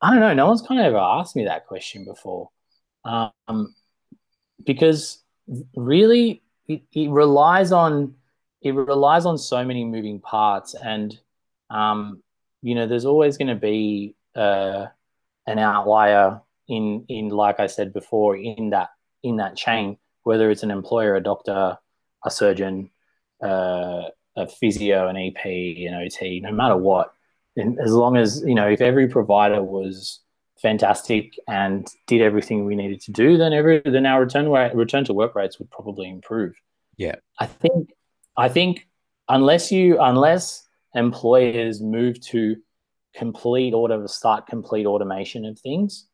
I 0.04 0.10
don't 0.10 0.20
know. 0.20 0.34
No 0.34 0.46
one's 0.48 0.60
kind 0.60 0.78
of 0.78 0.86
ever 0.86 0.98
asked 0.98 1.34
me 1.34 1.44
that 1.44 1.66
question 1.66 2.04
before, 2.04 2.50
um, 3.06 3.74
because 4.62 5.22
really 5.74 6.42
it, 6.68 6.82
it, 6.92 7.08
relies 7.08 7.72
on 7.72 8.14
it 8.60 8.74
relies 8.74 9.24
on 9.24 9.38
so 9.38 9.64
many 9.64 9.82
moving 9.82 10.20
parts, 10.20 10.74
and 10.74 11.18
um, 11.70 12.22
you 12.60 12.74
know, 12.74 12.86
there's 12.86 13.06
always 13.06 13.38
going 13.38 13.48
to 13.48 13.54
be 13.54 14.14
uh, 14.36 14.86
an 15.46 15.58
outlier 15.58 16.42
in 16.68 17.06
in 17.08 17.30
like 17.30 17.58
I 17.58 17.66
said 17.66 17.94
before 17.94 18.36
in 18.36 18.70
that 18.70 18.90
in 19.22 19.36
that 19.36 19.56
chain, 19.56 19.96
whether 20.24 20.50
it's 20.50 20.62
an 20.62 20.70
employer, 20.70 21.16
a 21.16 21.22
doctor, 21.22 21.78
a 22.26 22.30
surgeon, 22.30 22.90
uh, 23.42 24.02
a 24.36 24.46
physio, 24.46 25.08
an 25.08 25.16
EP, 25.16 25.46
an 25.46 25.94
OT, 25.94 26.40
no 26.40 26.52
matter 26.52 26.76
what 26.76 27.14
and 27.56 27.78
as 27.80 27.92
long 27.92 28.16
as 28.16 28.42
you 28.46 28.54
know 28.54 28.68
if 28.68 28.80
every 28.80 29.08
provider 29.08 29.62
was 29.62 30.20
fantastic 30.60 31.34
and 31.48 31.86
did 32.06 32.22
everything 32.22 32.64
we 32.64 32.74
needed 32.74 33.00
to 33.00 33.12
do 33.12 33.36
then 33.36 33.52
every 33.52 33.80
then 33.84 34.06
our 34.06 34.20
return 34.20 34.48
rate, 34.48 34.74
return 34.74 35.04
to 35.04 35.12
work 35.12 35.34
rates 35.34 35.58
would 35.58 35.70
probably 35.70 36.08
improve 36.08 36.54
yeah 36.96 37.14
i 37.38 37.46
think 37.46 37.90
i 38.36 38.48
think 38.48 38.86
unless 39.28 39.70
you 39.70 39.98
unless 40.00 40.66
employers 40.94 41.80
move 41.80 42.20
to 42.20 42.56
complete 43.14 43.72
order 43.72 44.06
start 44.08 44.46
complete 44.46 44.86
automation 44.86 45.44
of 45.44 45.58
things. 45.58 46.06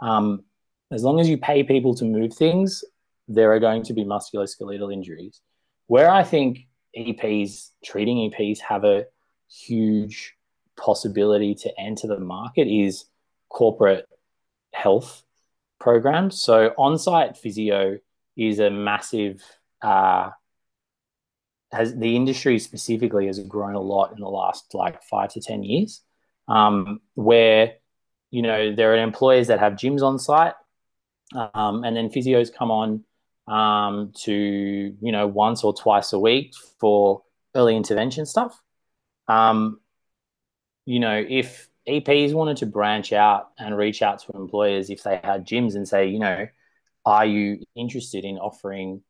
Um, 0.00 0.44
as 0.90 1.02
long 1.02 1.20
as 1.20 1.28
you 1.28 1.38
pay 1.38 1.62
people 1.64 1.94
to 1.94 2.04
move 2.04 2.34
things, 2.34 2.84
there 3.28 3.52
are 3.52 3.60
going 3.60 3.82
to 3.84 3.94
be 3.94 4.04
musculoskeletal 4.04 4.92
injuries. 4.92 5.40
Where 5.86 6.10
I 6.10 6.22
think 6.22 6.66
EPs, 6.96 7.70
treating 7.84 8.30
EPs, 8.30 8.58
have 8.60 8.84
a 8.84 9.06
huge 9.48 10.34
possibility 10.76 11.54
to 11.54 11.80
enter 11.80 12.06
the 12.06 12.18
market 12.18 12.68
is 12.68 13.04
corporate 13.48 14.08
health 14.72 15.22
programs. 15.78 16.40
So 16.40 16.72
on-site 16.78 17.36
physio 17.36 17.98
is 18.36 18.58
a 18.58 18.70
massive 18.70 19.42
uh, 19.82 20.30
has 21.72 21.96
the 21.96 22.16
industry 22.16 22.58
specifically 22.58 23.26
has 23.26 23.38
grown 23.40 23.74
a 23.74 23.80
lot 23.80 24.12
in 24.12 24.20
the 24.20 24.28
last 24.28 24.74
like 24.74 25.02
five 25.02 25.32
to 25.32 25.40
ten 25.40 25.62
years, 25.62 26.02
um, 26.48 27.00
where 27.14 27.74
you 28.30 28.42
know 28.42 28.74
there 28.74 28.92
are 28.92 28.98
employers 28.98 29.48
that 29.48 29.58
have 29.58 29.72
gyms 29.74 30.02
on 30.02 30.18
site, 30.18 30.54
um, 31.34 31.84
and 31.84 31.96
then 31.96 32.10
physios 32.10 32.54
come 32.54 32.70
on 32.70 33.04
um, 33.48 34.12
to 34.14 34.32
you 34.32 35.12
know 35.12 35.26
once 35.26 35.64
or 35.64 35.74
twice 35.74 36.12
a 36.12 36.18
week 36.18 36.52
for 36.78 37.22
early 37.54 37.76
intervention 37.76 38.26
stuff. 38.26 38.60
Um, 39.28 39.80
you 40.84 41.00
know, 41.00 41.24
if 41.28 41.68
EPs 41.88 42.32
wanted 42.32 42.58
to 42.58 42.66
branch 42.66 43.12
out 43.12 43.50
and 43.58 43.76
reach 43.76 44.02
out 44.02 44.20
to 44.20 44.32
employers 44.32 44.90
if 44.90 45.02
they 45.02 45.20
had 45.22 45.46
gyms 45.46 45.74
and 45.74 45.86
say, 45.86 46.08
you 46.08 46.18
know, 46.18 46.46
are 47.04 47.26
you 47.26 47.62
interested 47.74 48.24
in 48.24 48.38
offering, 48.38 49.02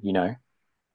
you 0.00 0.12
know, 0.12 0.34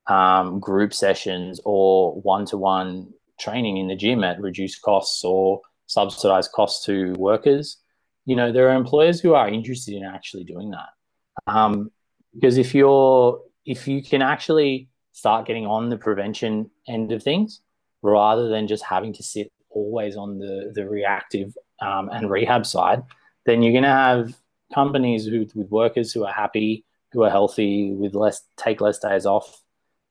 um, 0.06 0.58
group 0.58 0.92
sessions 0.92 1.60
or 1.64 2.20
one-to-one 2.20 3.12
training 3.38 3.76
in 3.76 3.86
the 3.86 3.94
gym 3.94 4.24
at 4.24 4.40
reduced 4.40 4.82
costs 4.82 5.22
or 5.24 5.60
subsidized 5.86 6.50
costs 6.52 6.84
to 6.86 7.12
workers? 7.12 7.78
You 8.26 8.36
know, 8.36 8.52
there 8.52 8.68
are 8.68 8.74
employers 8.74 9.20
who 9.20 9.34
are 9.34 9.48
interested 9.48 9.94
in 9.94 10.04
actually 10.04 10.44
doing 10.44 10.70
that. 10.70 10.88
Um, 11.46 11.90
because 12.34 12.58
if 12.58 12.74
you're 12.74 13.40
if 13.64 13.86
you 13.88 14.02
can 14.02 14.22
actually 14.22 14.88
start 15.12 15.46
getting 15.46 15.66
on 15.66 15.90
the 15.90 15.96
prevention 15.96 16.70
end 16.88 17.12
of 17.12 17.22
things 17.22 17.60
rather 18.02 18.48
than 18.48 18.66
just 18.66 18.84
having 18.84 19.12
to 19.12 19.22
sit 19.22 19.52
always 19.70 20.16
on 20.16 20.38
the 20.38 20.72
the 20.74 20.88
reactive 20.88 21.56
um, 21.80 22.08
and 22.10 22.30
rehab 22.30 22.66
side, 22.66 23.02
then 23.46 23.62
you're 23.62 23.72
going 23.72 23.84
to 23.84 23.88
have 23.88 24.34
companies 24.74 25.26
who, 25.26 25.46
with 25.54 25.70
workers 25.70 26.12
who 26.12 26.24
are 26.24 26.32
happy, 26.32 26.84
who 27.12 27.22
are 27.22 27.30
healthy, 27.30 27.92
with 27.92 28.14
less 28.14 28.42
take 28.56 28.80
less 28.80 28.98
days 28.98 29.26
off, 29.26 29.62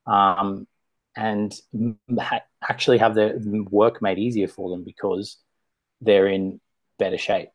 um, 0.05 0.67
and 1.15 1.53
ha- 2.19 2.41
actually 2.67 2.97
have 2.97 3.15
their 3.15 3.37
work 3.69 4.01
made 4.01 4.19
easier 4.19 4.47
for 4.47 4.69
them 4.69 4.83
because 4.83 5.37
they're 6.01 6.27
in 6.27 6.59
better 6.97 7.17
shape. 7.17 7.49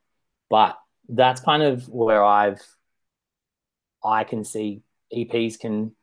But 0.50 0.78
that's 1.08 1.40
kind 1.40 1.62
of 1.62 1.88
where 1.88 2.24
I've 2.24 2.62
I 4.04 4.24
can 4.24 4.44
see 4.44 4.82
EPs 5.14 5.58
can 5.58 5.94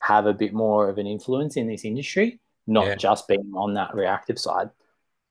have 0.00 0.26
a 0.26 0.32
bit 0.32 0.52
more 0.52 0.88
of 0.88 0.98
an 0.98 1.06
influence 1.06 1.56
in 1.56 1.66
this 1.66 1.84
industry, 1.84 2.40
not 2.66 2.86
yeah. 2.86 2.94
just 2.94 3.28
being 3.28 3.52
on 3.54 3.74
that 3.74 3.94
reactive 3.94 4.38
side. 4.38 4.70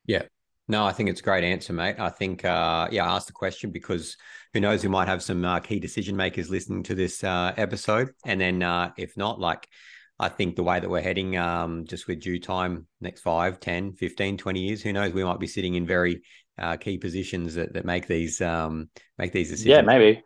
Yeah. 0.10 0.24
No, 0.68 0.86
I 0.86 0.92
think 0.92 1.10
it's 1.10 1.22
a 1.22 1.24
great 1.24 1.44
answer, 1.44 1.72
mate. 1.72 2.00
I 2.00 2.10
think, 2.10 2.44
uh, 2.44 2.88
yeah, 2.92 3.06
I 3.06 3.16
asked 3.16 3.28
the 3.28 3.34
question 3.34 3.70
because 3.70 4.18
who 4.54 4.60
knows, 4.60 4.82
we 4.82 4.90
might 4.90 5.08
have 5.08 5.22
some 5.22 5.46
uh, 5.46 5.60
key 5.60 5.80
decision 5.80 6.16
makers 6.16 6.50
listening 6.50 6.82
to 6.84 6.96
this 6.96 7.24
uh, 7.24 7.54
episode. 7.58 8.10
And 8.26 8.42
then 8.42 8.64
uh, 8.64 8.92
if 8.98 9.16
not, 9.18 9.40
like, 9.40 9.68
I 10.18 10.28
think 10.28 10.56
the 10.56 10.64
way 10.64 10.80
that 10.80 10.90
we're 10.90 11.02
heading, 11.02 11.38
um, 11.38 11.86
just 11.86 12.08
with 12.08 12.22
due 12.22 12.40
time, 12.40 12.88
next 13.00 13.22
5, 13.22 13.60
10, 13.60 13.94
15, 13.94 14.38
20 14.38 14.60
years, 14.60 14.82
who 14.82 14.94
knows, 14.94 15.14
we 15.14 15.24
might 15.24 15.40
be 15.40 15.48
sitting 15.48 15.76
in 15.76 15.86
very 15.86 16.24
uh, 16.58 16.76
key 16.76 16.98
positions 16.98 17.54
that, 17.54 17.74
that 17.74 17.86
make 17.86 18.08
these 18.08 18.42
um, 18.42 18.90
make 19.18 19.32
these 19.32 19.50
decisions. 19.50 19.70
Yeah, 19.70 19.82
maybe. 19.82 20.24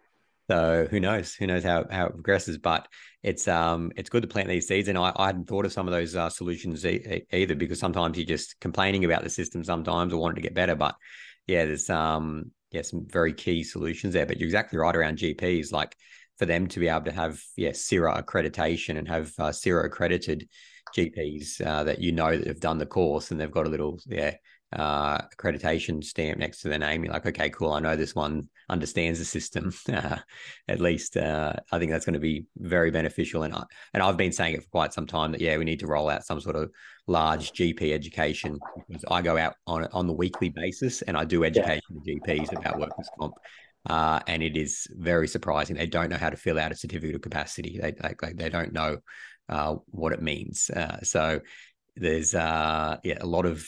So 0.54 0.88
who 0.92 1.00
knows? 1.00 1.34
Who 1.34 1.48
knows 1.48 1.63
how, 1.63 1.86
how 1.89 2.06
it 2.06 2.13
progresses? 2.13 2.60
But 2.60 2.88
it's 3.24 3.48
um 3.48 3.92
it's 3.96 4.10
good 4.10 4.22
to 4.22 4.28
plant 4.28 4.50
these 4.50 4.68
seeds, 4.68 4.88
and 4.88 5.00
I, 5.00 5.12
I 5.16 5.26
hadn't 5.26 5.48
thought 5.48 5.66
of 5.66 5.74
some 5.74 5.88
of 5.88 5.94
those 5.94 6.16
uh, 6.16 6.30
solutions 6.30 6.86
e- 6.86 7.24
either 7.32 7.56
because 7.56 7.80
sometimes 7.80 8.18
you're 8.20 8.28
just 8.28 8.60
complaining 8.60 9.04
about 9.04 9.24
the 9.24 9.32
system 9.32 9.63
sometimes 9.63 10.13
or 10.13 10.22
wanting 10.22 10.36
to 10.36 10.42
get 10.44 10.54
better. 10.54 10.76
But 10.76 10.94
yeah, 11.48 11.66
there's 11.66 11.89
um 11.89 12.52
yeah 12.70 12.84
some 12.84 13.08
very 13.10 13.34
key 13.34 13.63
solutions 13.63 14.13
there. 14.13 14.28
But 14.28 14.38
you're 14.38 14.46
exactly 14.46 14.78
right 14.78 14.96
around 14.96 15.18
GPs, 15.18 15.72
like 15.72 15.96
for 16.38 16.46
them 16.46 16.68
to 16.68 16.80
be 16.80 16.88
able 16.88 17.06
to 17.06 17.12
have 17.12 17.42
yeah 17.58 17.72
SIRA 17.72 18.22
accreditation 18.22 19.00
and 19.00 19.08
have 19.08 19.32
uh, 19.39 19.52
SIRA 19.52 19.88
accredited 19.88 20.48
GPs 20.96 21.66
uh, 21.66 21.84
that 21.86 22.00
you 22.00 22.12
know 22.12 22.38
that 22.38 22.46
have 22.46 22.60
done 22.60 22.78
the 22.78 22.86
course 22.86 23.32
and 23.32 23.39
they've 23.39 23.50
got 23.50 23.66
a 23.66 23.72
little 23.72 24.00
yeah 24.06 24.36
uh, 24.74 25.20
accreditation 25.36 26.04
stamp 26.04 26.40
next 26.40 26.62
to 26.62 26.70
their 26.70 26.80
name. 26.80 27.04
You're 27.04 27.14
like, 27.14 27.26
okay, 27.26 27.50
cool. 27.50 27.72
I 27.72 27.80
know 27.80 27.96
this 27.96 28.16
one 28.16 28.50
understands 28.70 29.20
the 29.20 29.26
system. 29.26 29.74
Uh, 29.94 30.18
at 30.68 30.80
least 30.80 31.18
uh, 31.18 31.54
I 31.72 31.78
think 31.78 31.92
that's 31.92 32.06
going 32.06 32.14
to 32.14 32.20
be 32.20 32.46
very 32.58 32.90
beneficial. 32.90 33.44
And 33.44 33.54
I, 33.54 33.64
and 33.94 34.02
I've 34.02 34.18
been 34.18 34.32
saying 34.32 34.56
it 34.56 34.64
for 34.64 34.70
quite 34.70 34.92
some 34.92 35.06
time 35.06 35.32
that 35.32 35.42
yeah, 35.42 35.56
we 35.58 35.66
need 35.66 35.80
to 35.82 35.88
roll 35.88 36.10
out 36.10 36.26
some 36.26 36.40
sort 36.40 36.56
of 36.56 36.72
large 37.06 37.52
GP 37.52 37.94
education. 37.94 38.58
Because 38.88 39.06
I 39.12 39.22
go 39.22 39.38
out 39.38 39.54
on 39.68 39.88
on 39.94 40.08
the 40.08 40.14
weekly 40.14 40.50
basis 40.50 41.04
and 41.04 41.16
I 41.16 41.26
do 41.26 41.44
education 41.44 42.02
yeah. 42.04 42.16
GPs 42.16 42.58
about 42.58 42.80
workers 42.80 43.10
comp. 43.20 43.36
Uh, 43.88 44.20
and 44.28 44.42
it 44.42 44.58
is 44.58 44.88
very 44.92 45.28
surprising. 45.28 45.76
They 45.76 45.86
don't 45.86 46.10
know 46.10 46.18
how 46.18 46.30
to 46.30 46.38
fill 46.38 46.60
out 46.60 46.72
a 46.72 46.76
certificate 46.76 47.16
of 47.16 47.22
capacity. 47.22 47.80
They 47.80 47.92
they, 47.92 48.34
they 48.34 48.50
don't 48.50 48.74
know 48.74 48.98
uh, 49.50 49.76
what 49.88 50.14
it 50.14 50.22
means. 50.22 50.70
Uh, 50.70 51.02
so 51.04 51.42
there's 51.96 52.34
uh, 52.34 52.98
yeah 53.04 53.18
a 53.22 53.28
lot 53.28 53.46
of 53.46 53.68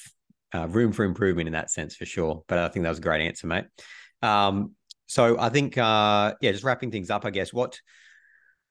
uh, 0.54 0.68
room 0.68 0.92
for 0.92 1.04
improvement 1.04 1.48
in 1.48 1.54
that 1.54 1.72
sense 1.72 1.96
for 1.96 2.06
sure. 2.06 2.44
But 2.48 2.60
I 2.60 2.68
think 2.70 2.84
that 2.84 2.90
was 2.90 3.00
a 3.00 3.02
great 3.02 3.26
answer, 3.26 3.48
mate. 3.48 3.66
Um, 4.22 4.72
so 5.08 5.40
I 5.40 5.50
think, 5.50 5.78
uh, 5.78 6.34
yeah, 6.42 6.52
just 6.52 6.64
wrapping 6.64 6.92
things 6.92 7.10
up, 7.10 7.26
I 7.26 7.30
guess. 7.30 7.54
What 7.54 7.80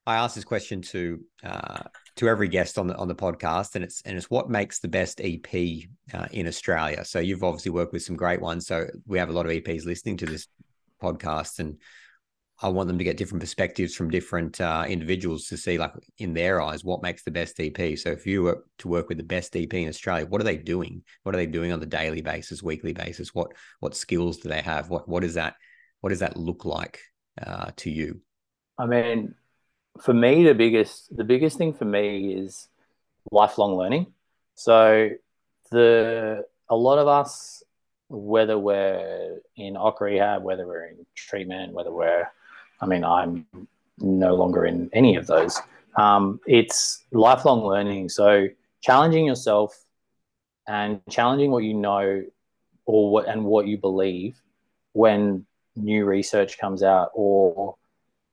I 0.07 0.17
asked 0.17 0.35
this 0.35 0.45
question 0.45 0.83
to 0.83 1.21
uh, 1.43 1.83
to 2.17 2.29
every 2.29 2.49
guest 2.49 2.79
on 2.79 2.87
the 2.87 2.97
on 2.97 3.09
the 3.09 3.15
podcast, 3.15 3.75
and 3.75 3.85
it's 3.85 4.03
and 4.03 4.17
it's 4.17 4.29
what 4.29 4.51
makes 4.51 4.81
the 4.81 4.89
best 4.89 5.21
EP 5.23 5.47
uh, 6.13 6.27
in 6.33 6.47
Australia. 6.47 7.05
So 7.05 7.21
you've 7.21 7.45
obviously 7.45 7.71
worked 7.71 7.93
with 7.93 8.03
some 8.03 8.17
great 8.17 8.41
ones. 8.41 8.67
So 8.67 8.87
we 9.07 9.19
have 9.19 9.31
a 9.31 9.33
lot 9.33 9.47
of 9.47 9.53
EPs 9.53 9.87
listening 9.87 10.19
to 10.19 10.27
this 10.27 10.47
podcast, 11.03 11.59
and 11.59 11.79
I 12.65 12.69
want 12.69 12.89
them 12.89 12.97
to 12.97 13.05
get 13.05 13.19
different 13.19 13.43
perspectives 13.43 13.95
from 13.95 14.09
different 14.09 14.59
uh, 14.59 14.87
individuals 14.89 15.49
to 15.49 15.57
see, 15.59 15.77
like 15.77 15.93
in 16.17 16.33
their 16.33 16.63
eyes, 16.63 16.83
what 16.83 17.03
makes 17.03 17.23
the 17.23 17.31
best 17.31 17.61
EP. 17.61 17.99
So, 17.99 18.09
if 18.09 18.27
you 18.27 18.43
were 18.43 18.65
to 18.79 18.89
work 18.89 19.11
with 19.11 19.19
the 19.19 19.25
best 19.25 19.55
EP 19.55 19.75
in 19.75 19.87
Australia, 19.87 20.25
what 20.25 20.41
are 20.41 20.45
they 20.45 20.57
doing? 20.57 21.03
What 21.25 21.35
are 21.35 21.39
they 21.39 21.45
doing 21.45 21.73
on 21.73 21.81
the 21.81 21.87
daily 21.87 22.23
basis, 22.23 22.63
weekly 22.63 22.95
basis? 22.95 23.35
What 23.35 23.53
what 23.81 23.95
skills 23.95 24.39
do 24.39 24.49
they 24.49 24.63
have? 24.63 24.89
What 24.89 25.07
what 25.07 25.21
does 25.21 25.35
that 25.35 25.57
what 26.01 26.09
does 26.09 26.21
that 26.21 26.39
look 26.39 26.65
like 26.65 27.01
uh, 27.39 27.71
to 27.77 27.91
you? 27.91 28.23
I 28.79 28.87
mean, 28.87 29.35
for 30.01 30.15
me, 30.15 30.45
the 30.45 30.55
biggest 30.55 31.15
the 31.15 31.25
biggest 31.25 31.59
thing 31.59 31.75
for 31.75 31.85
me 31.85 32.33
is 32.33 32.69
lifelong 33.31 33.77
learning. 33.77 34.07
So, 34.55 35.11
the 35.71 36.47
a 36.71 36.77
lot 36.77 36.99
of 36.99 37.09
us, 37.09 37.63
whether 38.09 38.59
we're 38.59 39.41
in 39.55 39.77
OC 39.77 40.01
rehab, 40.01 40.43
whether 40.43 40.67
we're 40.67 40.87
in 40.87 41.05
treatment, 41.15 41.75
whether 41.75 41.93
we're 41.93 42.27
I 42.85 42.87
mean, 42.87 43.03
I'm 43.03 43.47
no 43.99 44.35
longer 44.35 44.67
in 44.67 44.91
any 44.93 45.17
of 45.17 45.27
those. 45.27 45.59
Um, 45.97 46.39
it's 46.47 47.03
lifelong 47.13 47.65
learning. 47.65 48.11
So 48.11 48.49
challenging 48.83 49.25
yourself 49.25 49.83
and 50.69 51.01
challenging 51.09 51.51
what 51.51 51.65
you 51.65 51.73
know 51.73 52.23
or 52.85 53.11
what 53.11 53.27
and 53.27 53.47
what 53.47 53.67
you 53.67 53.79
believe 53.79 54.39
when 54.93 55.47
new 55.77 56.05
research 56.05 56.59
comes 56.59 56.83
out 56.83 57.11
or 57.15 57.77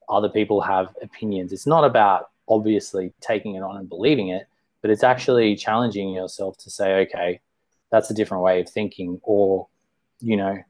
other 0.10 0.28
people 0.28 0.60
have 0.60 0.94
opinions. 1.02 1.54
It's 1.54 1.66
not 1.66 1.86
about 1.86 2.30
obviously 2.50 3.14
taking 3.22 3.56
it 3.56 3.64
on 3.64 3.78
and 3.78 3.88
believing 3.88 4.28
it, 4.28 4.48
but 4.82 4.92
it's 4.92 5.04
actually 5.04 5.56
challenging 5.56 6.10
yourself 6.10 6.58
to 6.58 6.70
say, 6.70 6.96
okay, 7.04 7.40
that's 7.90 8.10
a 8.10 8.14
different 8.14 8.44
way 8.44 8.60
of 8.60 8.70
thinking, 8.70 9.22
or, 9.24 9.68
you 10.20 10.36
know, 10.36 10.62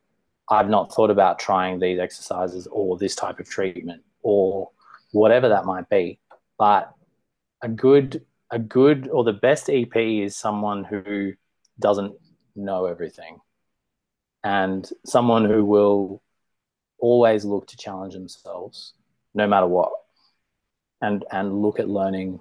I've 0.50 0.70
not 0.70 0.94
thought 0.94 1.10
about 1.10 1.40
trying 1.40 1.80
these 1.80 2.00
exercises 2.00 2.68
or 2.68 2.98
this 2.98 3.16
type 3.16 3.40
of 3.40 3.50
treatment 3.50 4.04
or 4.22 4.70
whatever 5.12 5.50
that 5.50 5.66
might 5.66 5.90
be. 5.90 6.20
But 6.58 6.94
a 7.62 7.70
good, 7.70 8.26
a 8.52 8.60
good 8.60 9.08
or 9.08 9.24
the 9.24 9.34
best 9.34 9.70
EP 9.70 9.96
is 9.96 10.36
someone 10.36 10.84
who 10.84 11.34
doesn't 11.80 12.14
know 12.56 12.86
everything 12.86 13.40
and 14.44 14.90
someone 15.06 15.46
who 15.46 15.64
will 15.64 16.22
always 17.00 17.46
look 17.46 17.68
to 17.68 17.78
challenge 17.78 18.14
themselves 18.14 18.94
no 19.34 19.48
matter 19.48 19.68
what 19.68 19.92
and 21.02 21.26
and 21.32 21.62
look 21.62 21.80
at 21.80 21.90
learning 21.90 22.40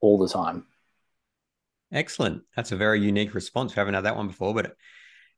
all 0.00 0.18
the 0.18 0.28
time. 0.28 0.66
Excellent. 1.92 2.42
That's 2.54 2.72
a 2.72 2.76
very 2.76 3.00
unique 3.00 3.34
response. 3.34 3.74
We 3.74 3.80
haven't 3.80 3.94
had 3.94 4.04
that 4.04 4.16
one 4.16 4.28
before 4.28 4.54
but 4.54 4.76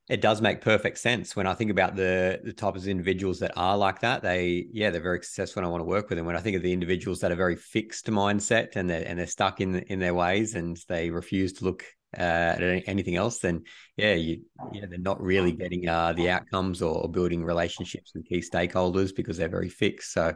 it 0.09 0.22
does 0.22 0.40
make 0.40 0.62
perfect 0.62 0.98
sense 0.98 1.36
when 1.36 1.46
I 1.46 1.54
think 1.54 1.70
about 1.70 1.94
the 1.94 2.40
the 2.42 2.52
type 2.52 2.76
of 2.76 2.88
individuals 2.88 3.40
that 3.40 3.52
are 3.56 3.76
like 3.76 4.00
that. 4.00 4.22
They, 4.22 4.66
yeah, 4.72 4.90
they're 4.90 5.02
very 5.02 5.22
successful, 5.22 5.61
and 5.61 5.66
I 5.66 5.70
want 5.70 5.82
to 5.82 5.86
work 5.86 6.09
with 6.09 6.16
them. 6.16 6.26
When 6.26 6.36
I 6.36 6.40
think 6.40 6.56
of 6.56 6.62
the 6.62 6.72
individuals 6.72 7.20
that 7.20 7.30
are 7.30 7.36
very 7.36 7.56
fixed 7.56 8.06
mindset 8.06 8.76
and 8.76 8.88
they're 8.88 9.06
and 9.06 9.18
they're 9.18 9.26
stuck 9.26 9.61
in 9.61 9.76
in 9.76 9.98
their 9.98 10.14
ways 10.14 10.54
and 10.54 10.78
they 10.88 11.11
refuse 11.11 11.52
to 11.54 11.64
look 11.64 11.84
uh, 12.16 12.22
at 12.22 12.62
anything 12.86 13.16
else, 13.16 13.40
then 13.40 13.64
yeah, 13.96 14.14
you 14.14 14.42
yeah 14.72 14.86
they're 14.88 14.98
not 14.98 15.20
really 15.20 15.52
getting 15.52 15.86
uh, 15.88 16.14
the 16.14 16.30
outcomes 16.30 16.80
or, 16.80 17.02
or 17.02 17.11
building 17.11 17.44
relationships 17.44 18.12
with 18.14 18.26
key 18.26 18.40
stakeholders 18.40 19.14
because 19.14 19.36
they're 19.36 19.48
very 19.48 19.68
fixed. 19.68 20.12
So 20.14 20.34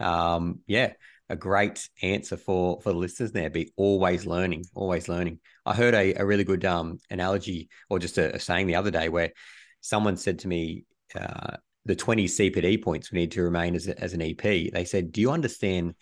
um, 0.00 0.60
yeah, 0.66 0.94
a 1.32 1.36
great 1.36 1.88
answer 2.02 2.36
for 2.36 2.80
for 2.82 2.92
the 2.92 2.98
listeners 2.98 3.32
there. 3.32 3.48
Be 3.48 3.72
always 3.76 4.26
learning, 4.26 4.66
always 4.74 5.08
learning. 5.08 5.40
I 5.64 5.74
heard 5.74 5.94
a, 5.94 6.14
a 6.14 6.26
really 6.26 6.44
good 6.44 6.64
um, 6.66 6.98
analogy 7.10 7.70
or 7.88 7.98
just 7.98 8.18
a, 8.18 8.36
a, 8.36 8.38
saying 8.38 8.66
the 8.66 8.74
other 8.74 8.90
day 8.90 9.08
where 9.08 9.32
someone 9.80 10.16
said 10.16 10.40
to 10.40 10.48
me, 10.48 10.84
uh, 11.18 11.56
the 11.86 11.96
20 11.96 12.26
CPD 12.26 12.82
points 12.82 13.10
we 13.10 13.18
need 13.18 13.32
to 13.32 13.42
remain 13.42 13.74
as, 13.74 13.88
a, 13.88 13.98
as 13.98 14.12
an 14.12 14.20
EP. 14.20 14.42
They 14.42 14.84
said, 14.84 15.10
do 15.10 15.22
you 15.22 15.30
understand 15.30 15.94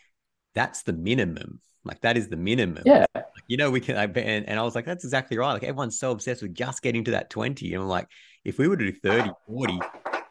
that's 0.55 0.83
the 0.83 0.93
minimum? 0.93 1.61
Like 1.85 2.01
that 2.01 2.17
is 2.17 2.29
the 2.29 2.37
minimum. 2.37 2.83
Yeah. 2.85 3.07
Like, 3.15 3.25
you 3.47 3.57
know, 3.57 3.71
we 3.71 3.81
can, 3.81 3.97
and, 3.97 4.49
and 4.49 4.59
I 4.59 4.63
was 4.63 4.75
like, 4.75 4.85
that's 4.85 5.05
exactly 5.05 5.39
right. 5.39 5.53
Like 5.53 5.63
everyone's 5.63 5.99
so 5.99 6.11
obsessed 6.11 6.43
with 6.43 6.55
just 6.55 6.83
getting 6.83 7.05
to 7.05 7.13
that 7.13 7.31
20. 7.31 7.73
And 7.73 7.83
I'm 7.85 7.89
like, 7.89 8.09
if 8.45 8.59
we 8.59 8.67
were 8.67 8.77
to 8.77 8.93
do 8.93 8.99
30, 8.99 9.31
40, 9.47 9.79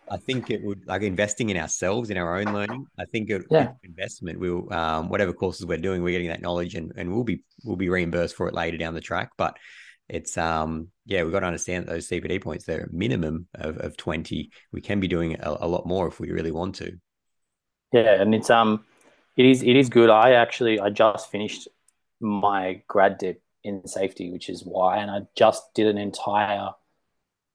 I 0.10 0.18
think 0.18 0.50
it 0.50 0.64
would 0.64 0.88
like 0.88 1.02
investing 1.02 1.50
in 1.50 1.58
ourselves 1.58 2.10
in 2.10 2.18
our 2.18 2.38
own 2.38 2.54
learning. 2.54 2.86
I 2.98 3.06
think 3.06 3.30
it, 3.30 3.44
yeah. 3.50 3.74
investment 3.84 4.40
will 4.40 4.72
um, 4.74 5.10
whatever 5.10 5.34
courses 5.34 5.66
we're 5.66 5.78
doing, 5.78 6.02
we're 6.02 6.12
getting 6.12 6.30
that 6.30 6.42
knowledge 6.42 6.76
and, 6.76 6.92
and 6.96 7.14
we'll 7.14 7.24
be 7.24 7.44
we'll 7.64 7.76
be 7.76 7.90
reimbursed 7.90 8.36
for 8.36 8.48
it 8.48 8.54
later 8.54 8.78
down 8.78 8.94
the 8.94 9.02
track. 9.02 9.32
But 9.38 9.58
it's 10.08 10.38
um 10.38 10.88
yeah, 11.06 11.24
we've 11.24 11.32
got 11.32 11.42
to 11.42 11.46
understand 11.46 11.86
that 11.86 11.92
those 11.92 12.10
CPD 12.10 12.42
points 12.42 12.66
they're 12.66 12.86
a 12.86 12.94
minimum 12.94 13.48
of, 13.56 13.78
of 13.78 13.98
20. 13.98 14.50
We 14.72 14.82
can 14.82 15.00
be 15.00 15.08
doing 15.08 15.36
a, 15.40 15.58
a 15.62 15.68
lot 15.68 15.86
more 15.86 16.08
if 16.08 16.20
we 16.20 16.32
really 16.32 16.52
want 16.52 16.76
to. 16.76 16.98
Yeah, 17.94 18.22
and 18.22 18.34
it's 18.34 18.50
um 18.50 18.84
it 19.38 19.46
is 19.46 19.62
it 19.62 19.76
is 19.76 19.90
good. 19.90 20.10
I 20.10 20.34
actually 20.34 20.80
I 20.80 20.90
just 20.90 21.32
finished 21.32 21.68
my 22.20 22.82
grad 22.88 23.18
dip 23.20 23.42
in 23.64 23.88
safety, 23.88 24.32
which 24.32 24.50
is 24.50 24.64
why 24.64 24.98
and 24.98 25.12
I 25.12 25.22
just 25.36 25.74
did 25.76 25.88
an 25.88 25.98
entire 25.98 26.72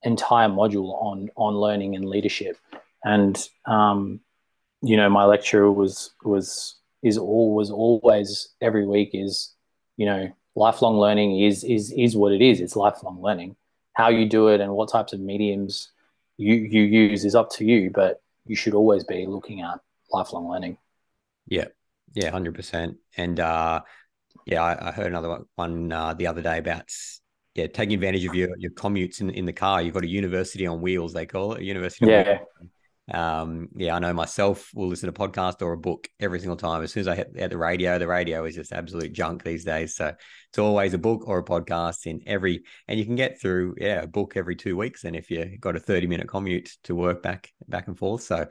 entire 0.05 0.47
module 0.49 1.01
on 1.01 1.29
on 1.35 1.55
learning 1.55 1.95
and 1.95 2.05
leadership, 2.05 2.57
and 3.03 3.37
um, 3.65 4.19
you 4.81 4.95
know 4.95 5.09
my 5.09 5.25
lecturer 5.25 5.71
was 5.71 6.11
was 6.23 6.75
is 7.03 7.17
all 7.17 7.53
was 7.53 7.69
always 7.69 8.49
every 8.61 8.85
week 8.85 9.11
is 9.13 9.53
you 9.97 10.05
know 10.05 10.31
lifelong 10.55 10.97
learning 10.97 11.41
is 11.41 11.63
is 11.63 11.91
is 11.91 12.15
what 12.15 12.31
it 12.31 12.41
is. 12.41 12.61
It's 12.61 12.75
lifelong 12.75 13.21
learning. 13.21 13.55
How 13.93 14.09
you 14.09 14.27
do 14.27 14.47
it 14.49 14.61
and 14.61 14.73
what 14.73 14.91
types 14.91 15.13
of 15.13 15.19
mediums 15.19 15.91
you 16.37 16.55
you 16.55 16.83
use 16.83 17.25
is 17.25 17.35
up 17.35 17.49
to 17.51 17.65
you, 17.65 17.91
but 17.93 18.21
you 18.45 18.55
should 18.55 18.73
always 18.73 19.03
be 19.03 19.25
looking 19.25 19.61
at 19.61 19.79
lifelong 20.11 20.49
learning. 20.49 20.77
Yeah, 21.47 21.67
yeah, 22.13 22.29
hundred 22.29 22.55
percent. 22.55 22.97
And 23.17 23.39
uh, 23.39 23.81
yeah, 24.45 24.63
I, 24.63 24.89
I 24.89 24.91
heard 24.91 25.07
another 25.07 25.45
one 25.55 25.91
uh, 25.91 26.13
the 26.13 26.27
other 26.27 26.41
day 26.41 26.57
about 26.59 26.91
yeah, 27.55 27.67
taking 27.67 27.95
advantage 27.95 28.25
of 28.25 28.35
your 28.35 28.49
your 28.57 28.71
commutes 28.71 29.21
in, 29.21 29.29
in 29.29 29.45
the 29.45 29.53
car. 29.53 29.81
You've 29.81 29.93
got 29.93 30.03
a 30.03 30.07
university 30.07 30.67
on 30.67 30.81
wheels, 30.81 31.13
they 31.13 31.25
call 31.25 31.53
it, 31.53 31.61
a 31.61 31.63
university. 31.63 32.07
yeah. 32.07 32.39
Um, 33.13 33.69
yeah, 33.75 33.95
I 33.95 33.99
know 33.99 34.13
myself 34.13 34.71
will 34.73 34.87
listen 34.87 35.11
to 35.11 35.23
a 35.23 35.27
podcast 35.27 35.61
or 35.61 35.73
a 35.73 35.77
book 35.77 36.07
every 36.19 36.39
single 36.39 36.57
time. 36.57 36.81
As 36.81 36.91
soon 36.91 37.01
as 37.01 37.07
I 37.07 37.15
hit, 37.15 37.31
hit 37.35 37.51
the 37.51 37.57
radio, 37.57 37.99
the 37.99 38.07
radio 38.07 38.45
is 38.45 38.55
just 38.55 38.73
absolute 38.73 39.13
junk 39.13 39.43
these 39.43 39.63
days. 39.63 39.95
So 39.95 40.07
it's 40.07 40.57
always 40.57 40.93
a 40.95 40.97
book 40.97 41.27
or 41.27 41.37
a 41.37 41.45
podcast 41.45 42.07
in 42.07 42.21
every, 42.25 42.63
and 42.87 42.97
you 42.97 43.05
can 43.05 43.15
get 43.15 43.39
through, 43.39 43.75
yeah, 43.77 44.01
a 44.01 44.07
book 44.07 44.33
every 44.35 44.55
two 44.55 44.75
weeks. 44.75 45.03
And 45.03 45.15
if 45.15 45.29
you 45.29 45.57
got 45.59 45.75
a 45.75 45.79
30 45.79 46.07
minute 46.07 46.27
commute 46.27 46.71
to 46.85 46.95
work 46.95 47.21
back, 47.21 47.51
back 47.67 47.87
and 47.87 47.97
forth. 47.97 48.23
So 48.23 48.47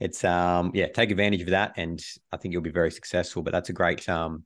it's, 0.00 0.24
um, 0.24 0.72
yeah, 0.74 0.88
take 0.88 1.12
advantage 1.12 1.42
of 1.42 1.50
that. 1.50 1.74
And 1.76 2.02
I 2.32 2.38
think 2.38 2.52
you'll 2.52 2.62
be 2.62 2.70
very 2.70 2.90
successful, 2.90 3.42
but 3.42 3.52
that's 3.52 3.68
a 3.68 3.74
great, 3.74 4.08
um, 4.08 4.44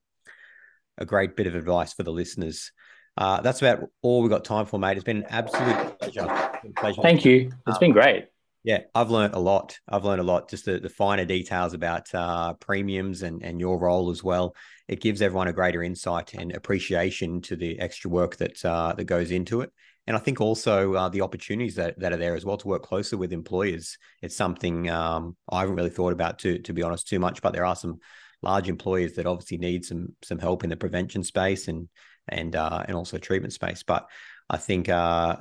a 0.99 1.07
great 1.07 1.35
bit 1.35 1.47
of 1.47 1.55
advice 1.55 1.95
for 1.95 2.03
the 2.03 2.13
listeners. 2.13 2.73
Uh, 3.17 3.41
that's 3.41 3.63
about 3.63 3.89
all 4.03 4.23
we've 4.23 4.31
got 4.31 4.45
time 4.45 4.67
for, 4.67 4.79
mate. 4.79 4.97
It's 4.97 5.05
been 5.05 5.19
an 5.19 5.27
absolute 5.29 5.99
pleasure. 5.99 6.51
pleasure. 6.77 7.03
Thank 7.03 7.25
you. 7.25 7.51
It's 7.67 7.77
um, 7.77 7.81
been 7.81 7.93
great. 7.93 8.27
Yeah, 8.63 8.81
I've 8.97 9.11
learned 9.11 9.35
a 9.35 9.39
lot. 9.39 9.79
I've 9.89 10.05
learned 10.05 10.21
a 10.21 10.25
lot, 10.25 10.51
just 10.51 10.65
the, 10.65 10.81
the 10.81 10.89
finer 10.89 11.25
details 11.25 11.73
about 11.73 12.13
uh, 12.13 12.55
premiums 12.55 13.23
and, 13.23 13.41
and 13.43 13.61
your 13.61 13.79
role 13.79 14.11
as 14.11 14.25
well. 14.25 14.57
It 14.89 15.01
gives 15.01 15.23
everyone 15.23 15.47
a 15.47 15.53
greater 15.53 15.85
insight 15.85 16.35
and 16.35 16.53
appreciation 16.53 17.41
to 17.43 17.55
the 17.55 17.79
extra 17.79 18.11
work 18.11 18.37
that 18.37 18.65
uh, 18.65 18.93
that 18.95 19.05
goes 19.05 19.31
into 19.31 19.61
it. 19.61 19.71
And 20.09 20.17
I 20.17 20.21
think 20.21 20.41
also 20.41 20.95
uh, 20.95 21.09
the 21.09 21.21
opportunities 21.21 21.77
that, 21.77 21.99
that 22.01 22.13
are 22.13 22.17
there 22.17 22.35
as 22.35 22.45
well 22.45 22.57
to 22.57 22.69
work 22.69 22.83
closer 22.83 23.17
with 23.17 23.33
employers. 23.33 23.99
It's 24.21 24.37
something 24.37 24.91
um, 24.91 25.37
I 25.49 25.61
haven't 25.61 25.77
really 25.77 25.91
thought 25.91 26.13
about 26.13 26.41
to 26.41 26.59
to 26.59 26.73
be 26.73 26.83
honest 26.83 27.07
too 27.07 27.21
much, 27.21 27.43
but 27.43 27.53
there 27.53 27.65
are 27.65 27.77
some 27.77 28.01
large 28.43 28.69
employers 28.69 29.15
that 29.15 29.27
obviously 29.27 29.59
need 29.59 29.85
some 29.85 30.09
some 30.25 30.41
help 30.41 30.65
in 30.65 30.71
the 30.71 30.77
prevention 30.77 31.23
space 31.23 31.69
and 31.69 31.89
and 32.29 32.55
uh, 32.57 32.85
and 32.87 32.97
also 32.97 33.19
treatment 33.19 33.53
space. 33.53 33.83
But 33.83 34.07
I 34.49 34.57
think 34.57 34.89
uh, 34.89 35.37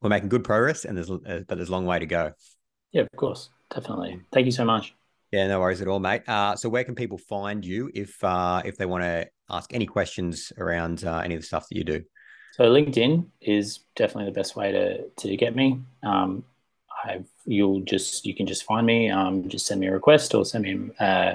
we're 0.00 0.10
making 0.10 0.28
good 0.28 0.44
progress, 0.44 0.84
and 0.84 0.96
there's 0.96 1.10
uh, 1.10 1.42
but 1.46 1.56
there's 1.56 1.68
a 1.68 1.72
long 1.72 1.86
way 1.86 1.98
to 1.98 2.06
go. 2.06 2.32
Yeah, 2.92 3.02
of 3.02 3.08
course, 3.16 3.50
definitely. 3.74 4.20
Thank 4.32 4.46
you 4.46 4.52
so 4.52 4.64
much. 4.64 4.94
Yeah, 5.30 5.46
no 5.46 5.60
worries 5.60 5.82
at 5.82 5.88
all, 5.88 6.00
mate. 6.00 6.22
Uh, 6.26 6.56
so 6.56 6.68
where 6.68 6.84
can 6.84 6.94
people 6.94 7.18
find 7.18 7.64
you 7.64 7.90
if 7.94 8.22
uh, 8.24 8.62
if 8.64 8.76
they 8.78 8.86
want 8.86 9.04
to 9.04 9.28
ask 9.50 9.72
any 9.74 9.86
questions 9.86 10.52
around 10.56 11.04
uh, 11.04 11.18
any 11.24 11.34
of 11.34 11.40
the 11.40 11.46
stuff 11.46 11.68
that 11.68 11.76
you 11.76 11.84
do? 11.84 12.02
So 12.52 12.64
LinkedIn 12.64 13.26
is 13.40 13.80
definitely 13.94 14.26
the 14.26 14.34
best 14.34 14.56
way 14.56 14.72
to 14.72 15.08
to 15.08 15.36
get 15.36 15.54
me. 15.54 15.80
Um, 16.02 16.44
I've 17.04 17.28
you'll 17.44 17.80
just 17.80 18.26
you 18.26 18.34
can 18.34 18.46
just 18.46 18.64
find 18.64 18.86
me. 18.86 19.10
Um, 19.10 19.48
just 19.48 19.66
send 19.66 19.80
me 19.80 19.86
a 19.88 19.92
request 19.92 20.34
or 20.34 20.44
send 20.44 20.64
me 20.64 20.90
uh, 20.98 21.34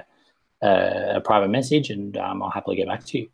a, 0.62 1.16
a 1.16 1.22
private 1.22 1.50
message, 1.50 1.90
and 1.90 2.18
um, 2.18 2.42
I'll 2.42 2.50
happily 2.50 2.76
get 2.76 2.88
back 2.88 3.06
to 3.06 3.20
you. 3.20 3.30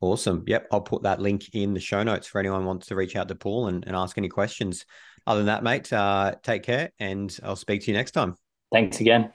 Awesome. 0.00 0.44
Yep. 0.46 0.68
I'll 0.70 0.80
put 0.80 1.02
that 1.02 1.20
link 1.20 1.54
in 1.54 1.74
the 1.74 1.80
show 1.80 2.02
notes 2.02 2.26
for 2.26 2.38
anyone 2.38 2.62
who 2.62 2.66
wants 2.66 2.86
to 2.88 2.94
reach 2.94 3.16
out 3.16 3.28
to 3.28 3.34
Paul 3.34 3.66
and, 3.66 3.84
and 3.86 3.96
ask 3.96 4.16
any 4.16 4.28
questions. 4.28 4.86
Other 5.26 5.40
than 5.40 5.46
that, 5.46 5.64
mate, 5.64 5.92
uh, 5.92 6.34
take 6.42 6.62
care 6.62 6.90
and 6.98 7.36
I'll 7.42 7.56
speak 7.56 7.82
to 7.82 7.90
you 7.90 7.96
next 7.96 8.12
time. 8.12 8.36
Thanks 8.72 9.00
again. 9.00 9.32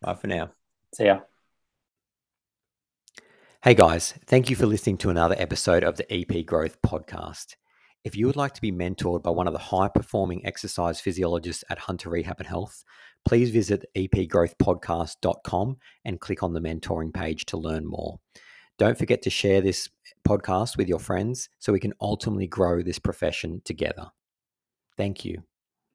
Bye 0.00 0.14
for 0.14 0.26
now. 0.26 0.50
See 0.94 1.06
ya. 1.06 1.20
Hey 3.62 3.74
guys, 3.74 4.14
thank 4.26 4.48
you 4.48 4.56
for 4.56 4.64
listening 4.64 4.96
to 4.98 5.10
another 5.10 5.36
episode 5.38 5.84
of 5.84 5.96
the 5.96 6.10
EP 6.10 6.46
Growth 6.46 6.80
Podcast. 6.80 7.56
If 8.04 8.16
you 8.16 8.26
would 8.26 8.36
like 8.36 8.54
to 8.54 8.60
be 8.62 8.72
mentored 8.72 9.22
by 9.22 9.28
one 9.30 9.46
of 9.46 9.52
the 9.52 9.58
high 9.58 9.88
performing 9.88 10.46
exercise 10.46 10.98
physiologists 10.98 11.62
at 11.68 11.78
Hunter 11.78 12.08
Rehab 12.08 12.38
and 12.38 12.48
Health, 12.48 12.82
please 13.26 13.50
visit 13.50 13.84
epgrowthpodcast.com 13.94 15.76
and 16.06 16.20
click 16.20 16.42
on 16.42 16.54
the 16.54 16.60
mentoring 16.60 17.12
page 17.12 17.44
to 17.46 17.58
learn 17.58 17.84
more. 17.86 18.18
Don't 18.80 18.96
forget 18.96 19.20
to 19.22 19.30
share 19.30 19.60
this 19.60 19.90
podcast 20.26 20.78
with 20.78 20.88
your 20.88 20.98
friends 20.98 21.50
so 21.58 21.70
we 21.70 21.78
can 21.78 21.92
ultimately 22.00 22.46
grow 22.46 22.80
this 22.80 22.98
profession 22.98 23.60
together. 23.62 24.06
Thank 24.96 25.22
you. 25.22 25.42